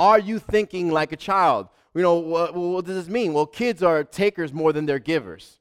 [0.00, 1.68] Are you thinking like a child?
[1.94, 3.34] You know, what, what does this mean?
[3.34, 5.58] Well, kids are takers more than they're givers,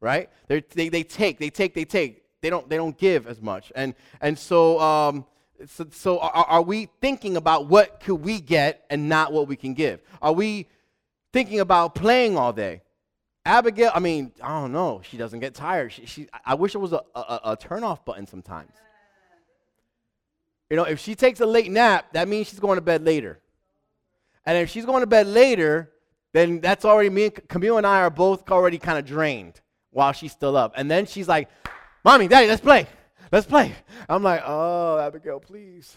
[0.00, 0.28] right?
[0.48, 2.24] They're, they they take, they take, they take.
[2.42, 5.26] They don't they don't give as much, and and so um,
[5.66, 9.56] so, so are, are we thinking about what could we get and not what we
[9.56, 10.00] can give?
[10.20, 10.66] Are we
[11.32, 12.82] thinking about playing all day?
[13.44, 15.02] Abigail, I mean, I don't know.
[15.08, 15.92] She doesn't get tired.
[15.92, 18.72] She, she, I wish it was a, a, a turn off button sometimes.
[20.70, 23.40] You know, if she takes a late nap, that means she's going to bed later.
[24.48, 25.92] And if she's going to bed later,
[26.32, 27.26] then that's already me.
[27.26, 30.72] and Camille and I are both already kind of drained while she's still up.
[30.74, 31.50] And then she's like,
[32.02, 32.86] Mommy, Daddy, let's play.
[33.30, 33.74] Let's play.
[34.08, 35.94] I'm like, Oh, Abigail, please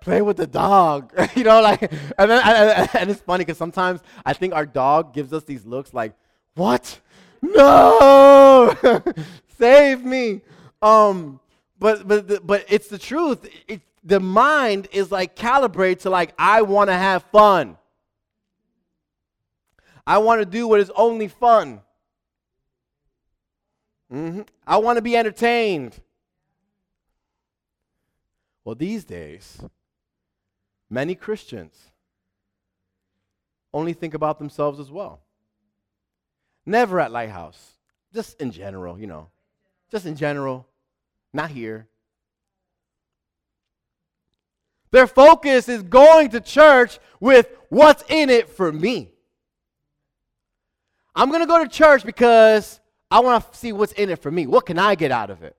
[0.00, 4.00] play with the dog, you know, like, and then, and, and it's funny because sometimes
[4.24, 6.14] I think our dog gives us these looks like,
[6.54, 7.00] what?
[7.42, 8.72] No,
[9.58, 10.42] save me.
[10.80, 11.40] Um,
[11.80, 13.48] but but but it's the truth.
[13.66, 17.76] It, the mind is like calibrated to like I want to have fun.
[20.06, 21.80] I want to do what is only fun.
[24.12, 24.42] Mm-hmm.
[24.66, 26.00] I want to be entertained.
[28.64, 29.62] Well, these days,
[30.90, 31.90] Many Christians
[33.74, 35.20] only think about themselves as well.
[36.64, 37.74] Never at Lighthouse,
[38.14, 39.28] just in general, you know,
[39.90, 40.66] just in general,
[41.32, 41.88] not here.
[44.90, 49.12] Their focus is going to church with what's in it for me.
[51.14, 54.30] I'm going to go to church because I want to see what's in it for
[54.30, 54.46] me.
[54.46, 55.56] What can I get out of it?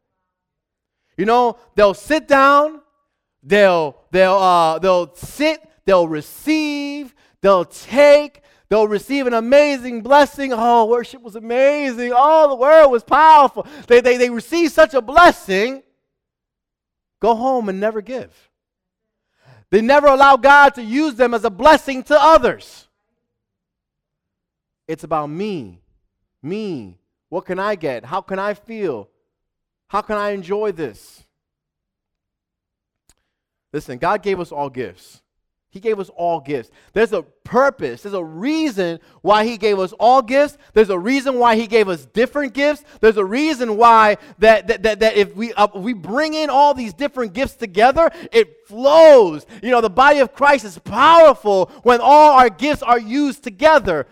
[1.18, 2.82] You know, they'll sit down
[3.44, 10.52] They'll, they'll, uh, they'll sit, they'll receive, they'll take, they'll receive an amazing blessing.
[10.54, 12.12] Oh, worship was amazing.
[12.14, 13.66] Oh, the word was powerful.
[13.88, 15.84] They, they, they receive such a blessing,
[17.22, 18.49] go home and never give.
[19.72, 22.88] They never allow God to use them as a blessing to others.
[24.88, 25.80] It's about me,
[26.42, 26.98] me.
[27.30, 28.06] What can I get?
[28.06, 29.08] How can I feel?
[29.88, 31.24] How can I enjoy this?
[33.72, 35.22] Listen, God gave us all gifts.
[35.72, 36.72] He gave us all gifts.
[36.94, 40.58] There's a purpose, there's a reason why He gave us all gifts.
[40.74, 42.84] There's a reason why He gave us different gifts.
[43.02, 46.74] There's a reason why that, that, that, that if we, uh, we bring in all
[46.74, 49.46] these different gifts together, it flows.
[49.62, 54.08] You know, the body of Christ is powerful when all our gifts are used together.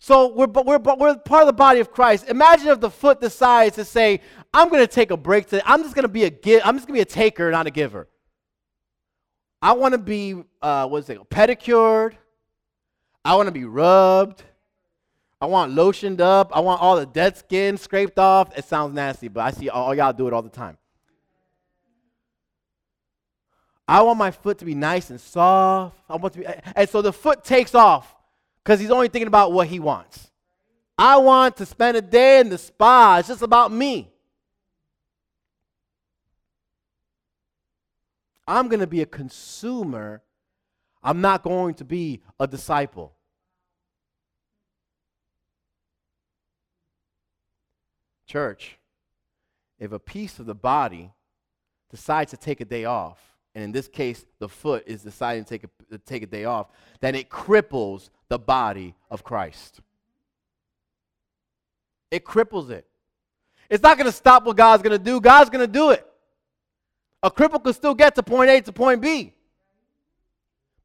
[0.00, 2.28] So we're, we're, we're part of the body of Christ.
[2.28, 5.62] Imagine if the foot decides to say, I'm going to take a break today.
[5.64, 6.62] I'm just going to be a give.
[6.64, 8.08] I'm just going to be a taker, not a giver.
[9.62, 12.16] I want to be, uh, what's it, pedicured.
[13.24, 14.42] I want to be rubbed.
[15.40, 16.54] I want lotioned up.
[16.54, 18.56] I want all the dead skin scraped off.
[18.56, 20.76] It sounds nasty, but I see all y'all do it all the time.
[23.86, 25.98] I want my foot to be nice and soft.
[26.08, 26.46] I want to be,
[26.76, 28.14] and so the foot takes off
[28.62, 30.30] because he's only thinking about what he wants.
[30.96, 33.16] I want to spend a day in the spa.
[33.18, 34.09] It's just about me.
[38.50, 40.22] I'm going to be a consumer.
[41.04, 43.12] I'm not going to be a disciple.
[48.26, 48.76] Church,
[49.78, 51.12] if a piece of the body
[51.92, 53.20] decides to take a day off,
[53.54, 56.66] and in this case, the foot is deciding to take a, take a day off,
[57.00, 59.80] then it cripples the body of Christ.
[62.10, 62.84] It cripples it.
[63.68, 65.20] It's not going to stop what God's going to do.
[65.20, 66.04] God's going to do it.
[67.22, 69.34] A cripple can still get to point A to point B,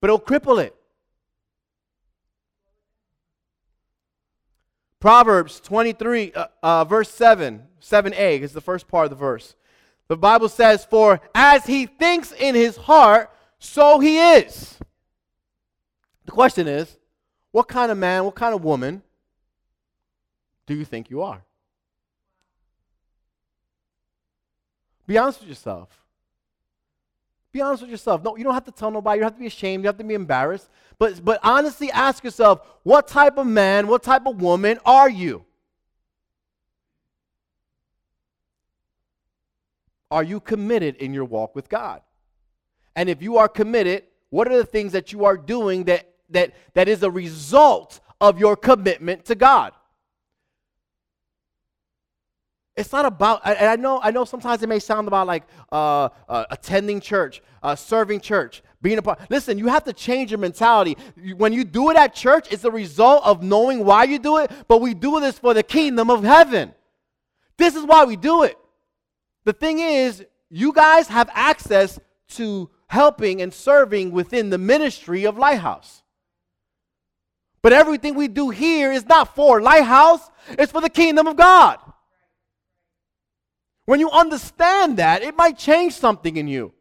[0.01, 0.75] but it'll cripple it.
[4.99, 9.55] Proverbs 23, uh, uh, verse 7, 7a is the first part of the verse.
[10.07, 14.77] The Bible says, For as he thinks in his heart, so he is.
[16.25, 16.97] The question is,
[17.51, 19.03] what kind of man, what kind of woman
[20.65, 21.43] do you think you are?
[25.07, 26.04] Be honest with yourself.
[27.55, 28.21] Be honest with yourself.
[28.21, 29.15] No, you don't have to tell nobody.
[29.15, 29.85] You don't have to be ashamed.
[29.85, 30.69] You have to be embarrassed.
[30.99, 35.45] But, but honestly, ask yourself what type of man, what type of woman are you?
[40.11, 42.01] Are you committed in your walk with God?
[42.93, 46.51] And if you are committed, what are the things that you are doing that, that,
[46.73, 49.71] that is a result of your commitment to God?
[52.77, 56.09] It's not about, and I know, I know sometimes it may sound about like uh,
[56.27, 59.19] uh, attending church, uh, serving church, being a part.
[59.29, 60.97] Listen, you have to change your mentality.
[61.37, 64.51] When you do it at church, it's a result of knowing why you do it,
[64.67, 66.73] but we do this for the kingdom of heaven.
[67.57, 68.57] This is why we do it.
[69.45, 71.97] The thing is, you guys have access
[72.29, 76.03] to helping and serving within the ministry of Lighthouse.
[77.61, 81.79] But everything we do here is not for Lighthouse, it's for the kingdom of God.
[83.85, 86.73] When you understand that, it might change something in you.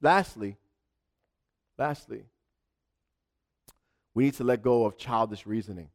[0.00, 0.56] Lastly,
[1.76, 2.24] lastly,
[4.14, 5.90] we need to let go of childish reasoning.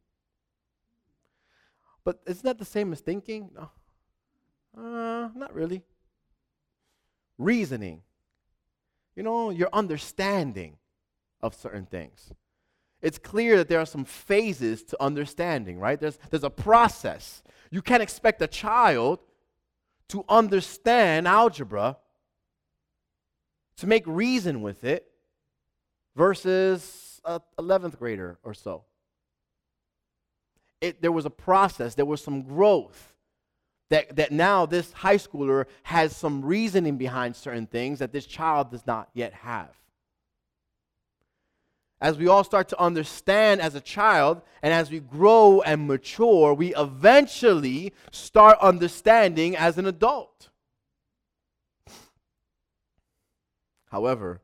[2.04, 3.50] But isn't that the same as thinking?
[3.52, 3.70] No.
[4.78, 5.82] Uh, not really.
[7.36, 8.02] Reasoning.
[9.16, 10.76] You know, your understanding
[11.40, 12.32] of certain things
[13.06, 16.00] it's clear that there are some phases to understanding, right?
[16.00, 17.40] There's, there's a process.
[17.70, 19.20] You can't expect a child
[20.08, 21.98] to understand algebra,
[23.76, 25.06] to make reason with it,
[26.16, 28.82] versus a 11th grader or so.
[30.80, 33.12] It, there was a process, there was some growth.
[33.90, 38.72] That, that now this high schooler has some reasoning behind certain things that this child
[38.72, 39.70] does not yet have
[42.00, 46.52] as we all start to understand as a child and as we grow and mature,
[46.52, 50.50] we eventually start understanding as an adult.
[53.90, 54.42] However,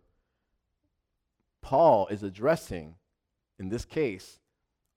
[1.60, 2.94] Paul is addressing,
[3.58, 4.38] in this case,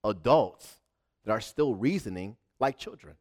[0.02, 0.76] adults
[1.24, 3.16] that are still reasoning like children.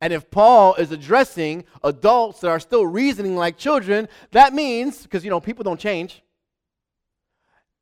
[0.00, 5.22] And if Paul is addressing adults that are still reasoning like children, that means, because
[5.22, 6.24] you know, people don't change,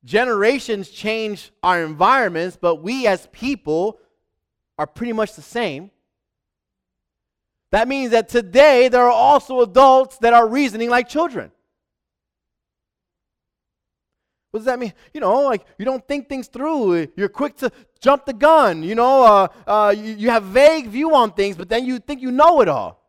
[0.05, 3.99] Generations change our environments, but we as people
[4.79, 5.91] are pretty much the same.
[7.71, 11.53] That means that today there are also adults that are reasoning like children.
[14.51, 14.93] What does that mean?
[15.15, 17.07] You know, like you don't think things through.
[17.15, 17.71] You're quick to
[18.01, 18.83] jump the gun.
[18.83, 22.21] You know, uh, uh, you, you have vague view on things, but then you think
[22.21, 23.00] you know it all.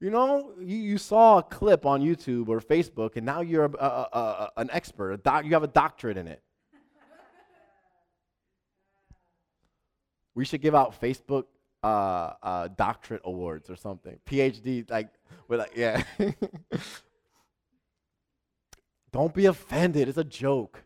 [0.00, 3.70] You know, you, you saw a clip on YouTube or Facebook, and now you're a,
[3.70, 5.24] a, a, an expert.
[5.24, 6.42] Doc, you have a doctorate in it.
[10.36, 11.46] we should give out Facebook
[11.82, 14.20] uh, uh, doctorate awards or something.
[14.24, 15.08] PhD, like,
[15.48, 16.04] with like, yeah.
[19.10, 20.08] Don't be offended.
[20.08, 20.84] It's a joke.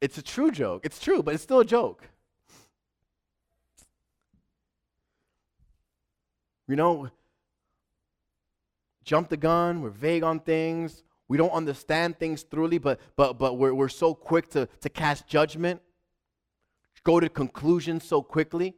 [0.00, 0.84] It's a true joke.
[0.84, 2.08] It's true, but it's still a joke.
[6.66, 7.10] You know,
[9.04, 13.58] jump the gun, we're vague on things, we don't understand things thoroughly, but but but
[13.58, 15.80] we're we're so quick to, to cast judgment,
[17.02, 18.74] go to conclusions so quickly.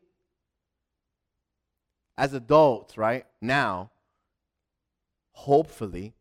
[2.18, 3.26] As adults, right?
[3.42, 3.90] Now,
[5.32, 6.14] hopefully,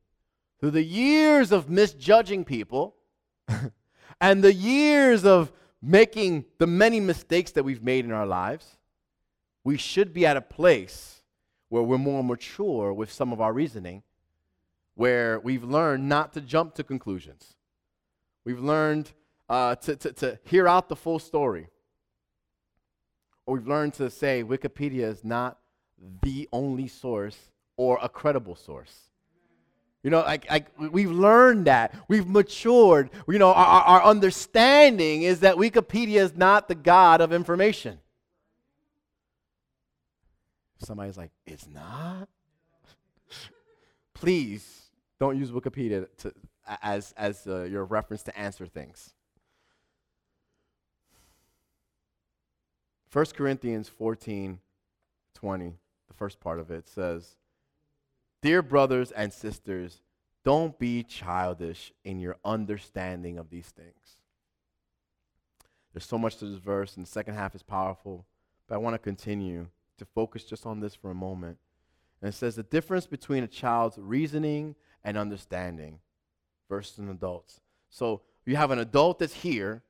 [0.59, 2.97] through the years of misjudging people
[4.21, 8.77] and the years of making the many mistakes that we've made in our lives,
[9.63, 11.14] we should be at a place
[11.75, 14.01] where we're more mature with some of our reasoning,
[14.93, 17.55] where we've learned not to jump to conclusions.
[18.45, 19.11] We've learned
[19.49, 21.67] uh, to, to, to hear out the full story.
[23.45, 25.59] Or we've learned to say Wikipedia is not
[26.21, 27.37] the only source
[27.75, 28.97] or a credible source.
[30.01, 31.93] You know, like, like we've learned that.
[32.07, 33.09] We've matured.
[33.27, 37.99] You know, our, our understanding is that Wikipedia is not the God of information.
[40.79, 42.27] Somebody's like, it's not?
[44.13, 46.33] Please don't use Wikipedia to,
[46.81, 49.13] as, as uh, your reference to answer things.
[53.11, 54.59] 1 Corinthians 14
[55.35, 55.73] 20,
[56.07, 57.35] the first part of it says,
[58.41, 60.01] Dear brothers and sisters,
[60.43, 64.17] don't be childish in your understanding of these things.
[65.93, 68.25] There's so much to this verse, and the second half is powerful,
[68.67, 69.67] but I want to continue
[69.97, 71.57] to focus just on this for a moment.
[72.21, 75.99] And it says the difference between a child's reasoning and understanding
[76.69, 77.61] versus an adult's.
[77.89, 79.83] So you have an adult that's here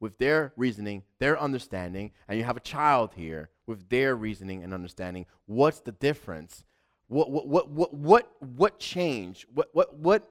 [0.00, 4.74] with their reasoning, their understanding, and you have a child here with their reasoning and
[4.74, 5.26] understanding.
[5.46, 6.64] What's the difference?
[7.08, 9.46] What what what what what, what changed?
[9.52, 10.28] What what what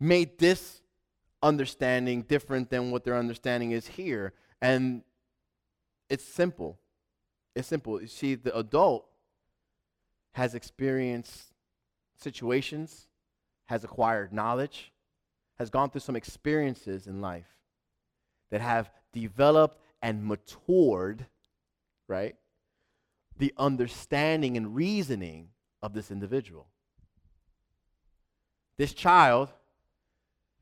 [0.00, 0.82] made this
[1.42, 4.32] understanding different than what their understanding is here.
[4.60, 5.02] And
[6.08, 6.78] it's simple.
[7.54, 8.00] It's simple.
[8.00, 9.06] You see, the adult
[10.32, 11.52] has experienced
[12.16, 13.06] situations,
[13.66, 14.92] has acquired knowledge,
[15.58, 17.46] has gone through some experiences in life
[18.50, 21.26] that have developed and matured,
[22.08, 22.34] right?
[23.38, 25.50] The understanding and reasoning
[25.80, 26.66] of this individual.
[28.76, 29.50] This child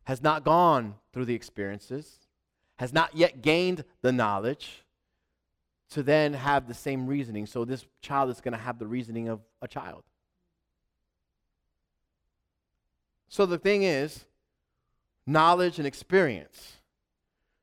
[0.04, 2.18] has not gone through the experiences,
[2.78, 4.81] has not yet gained the knowledge
[5.92, 7.46] to then have the same reasoning.
[7.46, 10.02] So this child is going to have the reasoning of a child.
[13.28, 14.24] So the thing is,
[15.26, 16.76] knowledge and experience.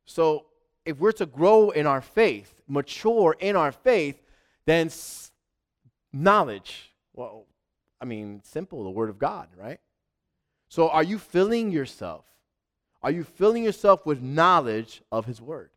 [0.06, 0.46] So
[0.86, 4.20] if we're to grow in our faith, mature in our faith,
[4.66, 5.32] then s-
[6.12, 7.46] knowledge, well,
[8.02, 9.80] I mean, simple, the Word of God, right?
[10.70, 12.26] So are you filling yourself?
[13.02, 15.70] Are you filling yourself with knowledge of His Word?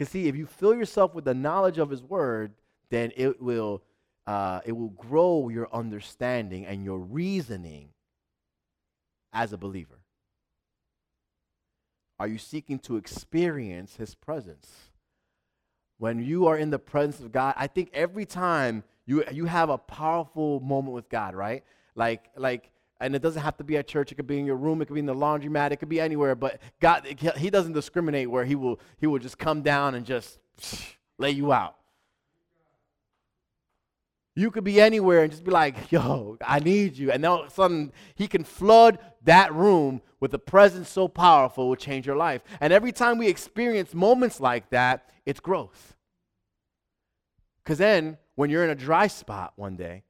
[0.00, 2.54] Because see, if you fill yourself with the knowledge of His Word,
[2.88, 3.82] then it will
[4.26, 7.90] uh, it will grow your understanding and your reasoning
[9.30, 9.98] as a believer.
[12.18, 14.72] Are you seeking to experience His presence?
[15.98, 19.68] When you are in the presence of God, I think every time you you have
[19.68, 21.62] a powerful moment with God, right?
[21.94, 22.70] Like like
[23.00, 24.12] and it doesn't have to be at church.
[24.12, 24.82] It could be in your room.
[24.82, 25.72] It could be in the laundromat.
[25.72, 26.34] It could be anywhere.
[26.34, 30.38] But God, He doesn't discriminate where He will He will just come down and just
[31.18, 31.76] lay you out.
[34.36, 37.40] You could be anywhere and just be like, "Yo, I need you," and then all
[37.42, 41.76] of a sudden He can flood that room with a presence so powerful, it will
[41.76, 42.42] change your life.
[42.60, 45.96] And every time we experience moments like that, it's growth.
[47.64, 50.04] Because then, when you're in a dry spot one day,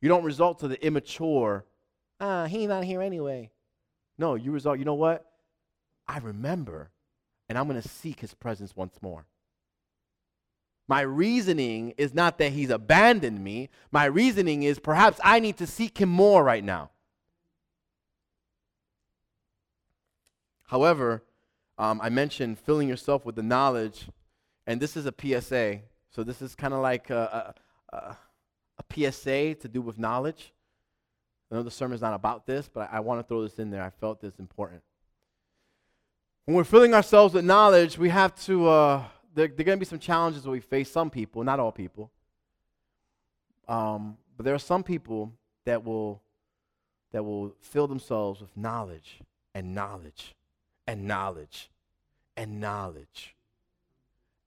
[0.00, 1.64] you don't result to the immature
[2.20, 3.50] ah, he not here anyway.
[4.18, 5.24] No, you result, you know what?
[6.06, 6.90] I remember,
[7.48, 9.26] and I'm going to seek his presence once more.
[10.88, 13.70] My reasoning is not that he's abandoned me.
[13.92, 16.90] My reasoning is perhaps I need to seek him more right now.
[20.64, 21.22] However,
[21.78, 24.08] um, I mentioned filling yourself with the knowledge,
[24.66, 25.80] and this is a PSA.
[26.10, 27.54] So this is kind of like a,
[27.92, 28.16] a, a,
[28.78, 30.52] a PSA to do with knowledge.
[31.50, 33.70] I know the sermon's not about this, but I, I want to throw this in
[33.70, 33.82] there.
[33.82, 34.82] I felt this important.
[36.44, 39.84] When we're filling ourselves with knowledge, we have to, uh, there, there are going to
[39.84, 42.10] be some challenges that we face, some people, not all people.
[43.68, 45.32] Um, but there are some people
[45.64, 46.22] that will,
[47.12, 49.20] that will fill themselves with knowledge
[49.54, 50.34] and knowledge
[50.86, 51.70] and knowledge
[52.36, 53.36] and knowledge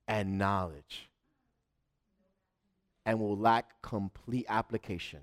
[0.08, 1.08] and knowledge
[3.06, 5.20] and will lack complete application.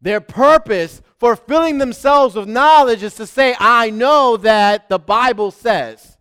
[0.00, 5.50] Their purpose for filling themselves with knowledge is to say, I know that the Bible
[5.50, 6.18] says.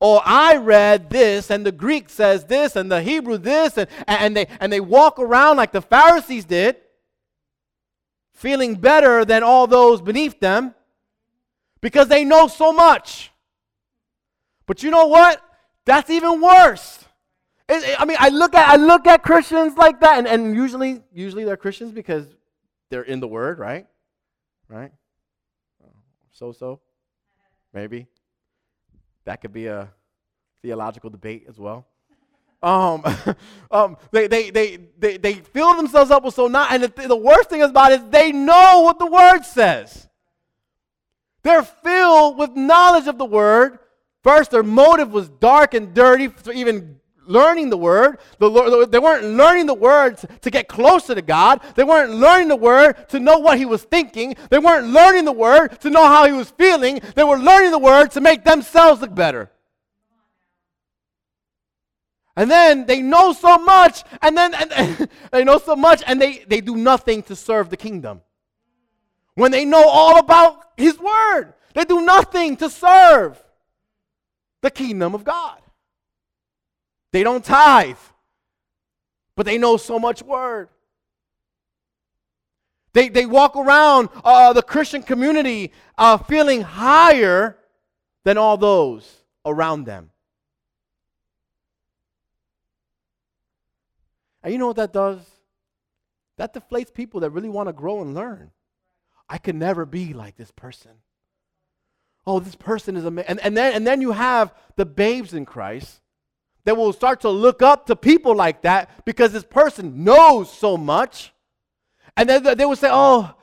[0.00, 4.36] Or I read this, and the Greek says this, and the Hebrew this, and, and,
[4.36, 6.76] they, and they walk around like the Pharisees did,
[8.32, 10.74] feeling better than all those beneath them
[11.80, 13.30] because they know so much.
[14.66, 15.40] But you know what?
[15.84, 17.04] That's even worse.
[17.68, 21.44] I mean, I look at I look at Christians like that, and, and usually usually
[21.44, 22.26] they're Christians because
[22.92, 23.86] they're in the Word, right?
[24.68, 24.92] Right?
[26.32, 26.80] So so,
[27.72, 28.06] maybe.
[29.24, 29.88] That could be a
[30.60, 31.86] theological debate as well.
[32.62, 33.02] Um,
[33.70, 37.16] um, they, they, they, they, they fill themselves up with so not, and the, the
[37.16, 40.08] worst thing about it is they know what the Word says.
[41.42, 43.78] They're filled with knowledge of the Word.
[44.22, 48.18] First, their motive was dark and dirty, so even learning the word.
[48.38, 51.60] The Lord, They weren't learning the words to get closer to God.
[51.74, 54.36] They weren't learning the word to know what he was thinking.
[54.50, 57.00] They weren't learning the word to know how he was feeling.
[57.14, 59.50] They were learning the word to make themselves look better.
[62.34, 66.20] And then they know so much, and then and, and they know so much, and
[66.20, 68.22] they, they do nothing to serve the kingdom.
[69.34, 73.42] When they know all about his word, they do nothing to serve
[74.60, 75.61] the kingdom of God.
[77.12, 77.96] They don't tithe,
[79.36, 80.68] but they know so much word.
[82.94, 87.56] They, they walk around uh, the Christian community uh, feeling higher
[88.24, 90.10] than all those around them.
[94.42, 95.20] And you know what that does?
[96.36, 98.50] That deflates people that really want to grow and learn.
[99.28, 100.92] I could never be like this person.
[102.26, 103.30] Oh, this person is amazing.
[103.30, 106.01] And, and, then, and then you have the babes in Christ
[106.64, 110.76] that will start to look up to people like that because this person knows so
[110.76, 111.32] much.
[112.16, 113.34] And then they will say, oh,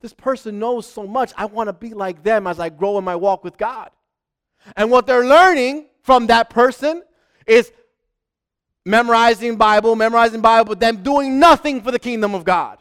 [0.00, 1.32] this person knows so much.
[1.36, 3.90] I want to be like them as I grow in my walk with God.
[4.76, 7.02] And what they're learning from that person
[7.46, 7.72] is
[8.84, 12.78] memorizing Bible, memorizing Bible, but them doing nothing for the kingdom of God.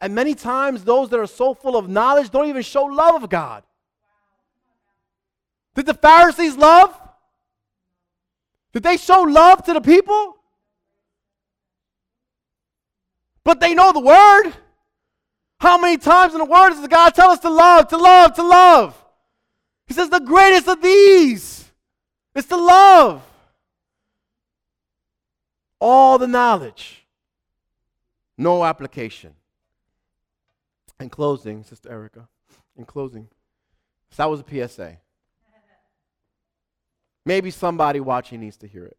[0.00, 3.28] And many times, those that are so full of knowledge don't even show love of
[3.28, 3.64] God.
[5.78, 6.92] Did the Pharisees love?
[8.72, 10.36] Did they show love to the people?
[13.44, 14.54] But they know the word.
[15.60, 18.42] How many times in the word does God tell us to love, to love, to
[18.42, 19.04] love?
[19.86, 21.70] He says the greatest of these
[22.34, 23.22] is to love.
[25.80, 27.06] All the knowledge,
[28.36, 29.34] no application.
[30.98, 32.28] In closing, Sister Erica,
[32.76, 33.28] in closing,
[34.10, 34.98] so that was a PSA.
[37.28, 38.96] Maybe somebody watching needs to hear it.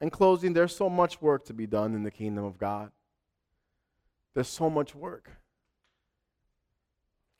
[0.00, 2.92] In closing, there's so much work to be done in the kingdom of God.
[4.32, 5.28] There's so much work.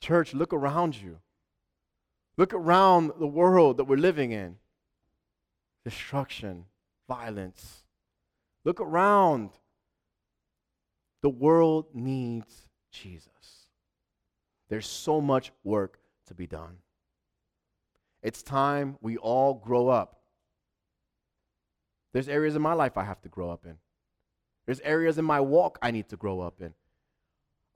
[0.01, 1.21] Church, look around you.
[2.37, 4.59] Look around the world that we're living in
[5.87, 6.67] destruction,
[7.09, 7.85] violence.
[8.67, 9.49] Look around
[11.23, 13.69] the world needs Jesus.
[14.69, 15.99] There's so much work
[16.33, 16.79] to be done.
[18.23, 20.21] It's time we all grow up.
[22.13, 23.77] There's areas in my life I have to grow up in.
[24.65, 26.73] There's areas in my walk I need to grow up in.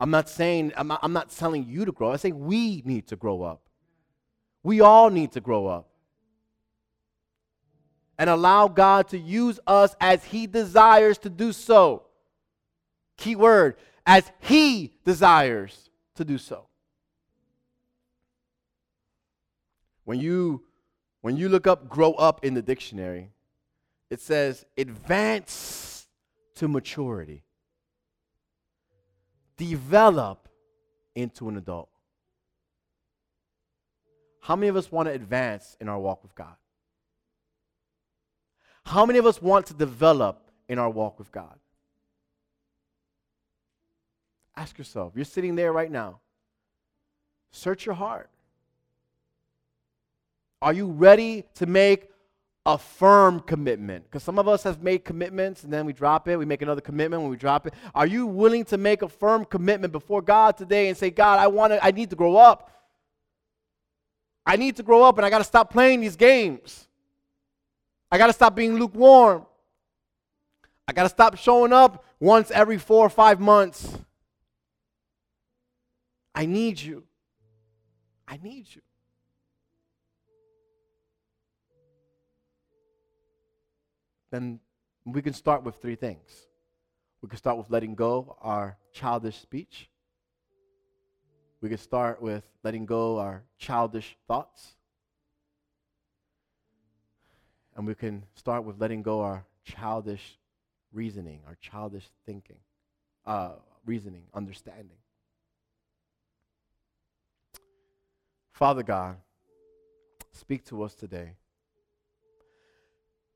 [0.00, 2.12] I'm not saying, I'm not, I'm not telling you to grow.
[2.12, 3.62] I'm saying we need to grow up.
[4.62, 5.90] We all need to grow up.
[8.18, 12.04] And allow God to use us as He desires to do so.
[13.16, 13.76] Key word,
[14.06, 16.65] as He desires to do so.
[20.06, 20.62] When you
[21.20, 23.32] when you look up grow up in the dictionary,
[24.08, 26.06] it says advance
[26.54, 27.42] to maturity.
[29.56, 30.48] Develop
[31.16, 31.88] into an adult.
[34.40, 36.54] How many of us want to advance in our walk with God?
[38.84, 41.58] How many of us want to develop in our walk with God?
[44.54, 45.14] Ask yourself.
[45.16, 46.20] You're sitting there right now.
[47.50, 48.30] Search your heart.
[50.62, 52.08] Are you ready to make
[52.64, 54.04] a firm commitment?
[54.04, 56.36] Because some of us have made commitments and then we drop it.
[56.36, 57.74] We make another commitment when we drop it.
[57.94, 61.46] Are you willing to make a firm commitment before God today and say, God, I
[61.46, 62.72] want to, I need to grow up.
[64.46, 66.88] I need to grow up and I got to stop playing these games.
[68.10, 69.44] I got to stop being lukewarm.
[70.88, 73.98] I got to stop showing up once every four or five months.
[76.34, 77.04] I need you.
[78.28, 78.82] I need you.
[84.36, 84.60] Then
[85.06, 86.28] we can start with three things.
[87.22, 89.88] We can start with letting go our childish speech.
[91.62, 94.74] We can start with letting go our childish thoughts.
[97.74, 100.38] And we can start with letting go our childish
[100.92, 102.58] reasoning, our childish thinking,
[103.24, 103.52] uh,
[103.86, 104.98] reasoning, understanding.
[108.52, 109.16] Father God,
[110.32, 111.36] speak to us today.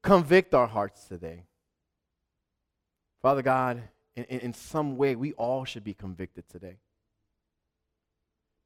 [0.03, 1.45] Convict our hearts today.
[3.21, 3.83] Father God,
[4.17, 6.79] in, in, some way, we all should be convicted today.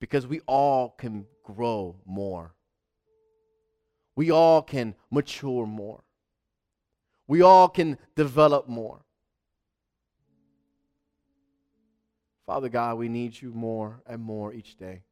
[0.01, 2.55] Because we all can grow more.
[4.15, 6.05] We all can mature more.
[7.27, 9.01] We all can develop more.
[12.47, 15.03] Father God, we need you more and more each day.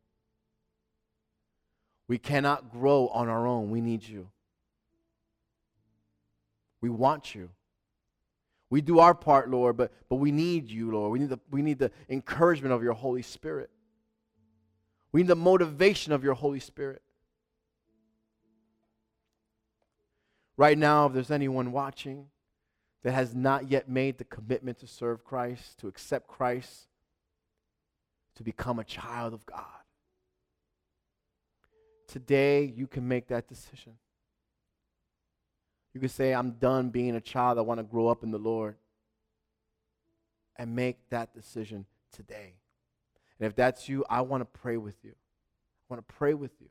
[2.06, 3.70] We cannot grow on our own.
[3.70, 4.28] We need you.
[6.82, 7.48] We want you.
[8.68, 11.12] We do our part, Lord, but, but we need you, Lord.
[11.12, 13.70] We need, the, we need the encouragement of your Holy Spirit.
[15.12, 17.00] We need the motivation of your Holy Spirit.
[20.58, 22.26] Right now, if there's anyone watching
[23.02, 26.88] that has not yet made the commitment to serve Christ, to accept Christ,
[28.34, 29.64] to become a child of God,
[32.12, 33.94] Today, you can make that decision.
[35.94, 37.58] You can say, I'm done being a child.
[37.58, 38.76] I want to grow up in the Lord.
[40.56, 42.54] And make that decision today.
[43.38, 45.10] And if that's you, I want to pray with you.
[45.12, 46.68] I want to pray with you.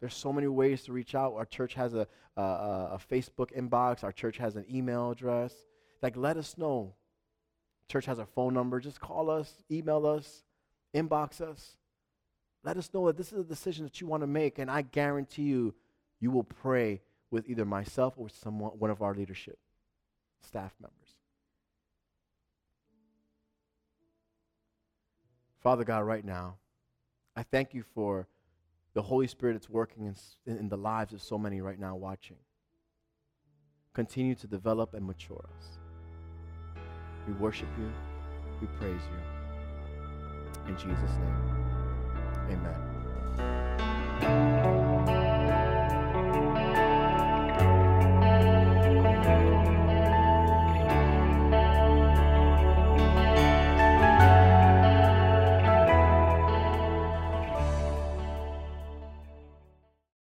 [0.00, 1.34] There's so many ways to reach out.
[1.34, 2.06] Our church has a,
[2.36, 4.04] a, a, Facebook inbox.
[4.04, 5.54] Our church has an email address.
[6.02, 6.94] Like, let us know.
[7.88, 8.78] Church has our phone number.
[8.78, 10.42] Just call us, email us
[10.96, 11.76] inbox us.
[12.66, 14.82] Let us know that this is a decision that you want to make, and I
[14.82, 15.72] guarantee you,
[16.18, 17.00] you will pray
[17.30, 19.56] with either myself or someone, one of our leadership
[20.44, 21.14] staff members.
[25.62, 26.56] Father God, right now,
[27.36, 28.26] I thank you for
[28.94, 30.12] the Holy Spirit that's working
[30.46, 32.38] in, in the lives of so many right now watching.
[33.94, 35.78] Continue to develop and mature us.
[37.28, 37.92] We worship you.
[38.60, 40.72] We praise you.
[40.72, 41.55] In Jesus' name,
[42.48, 44.45] Amen.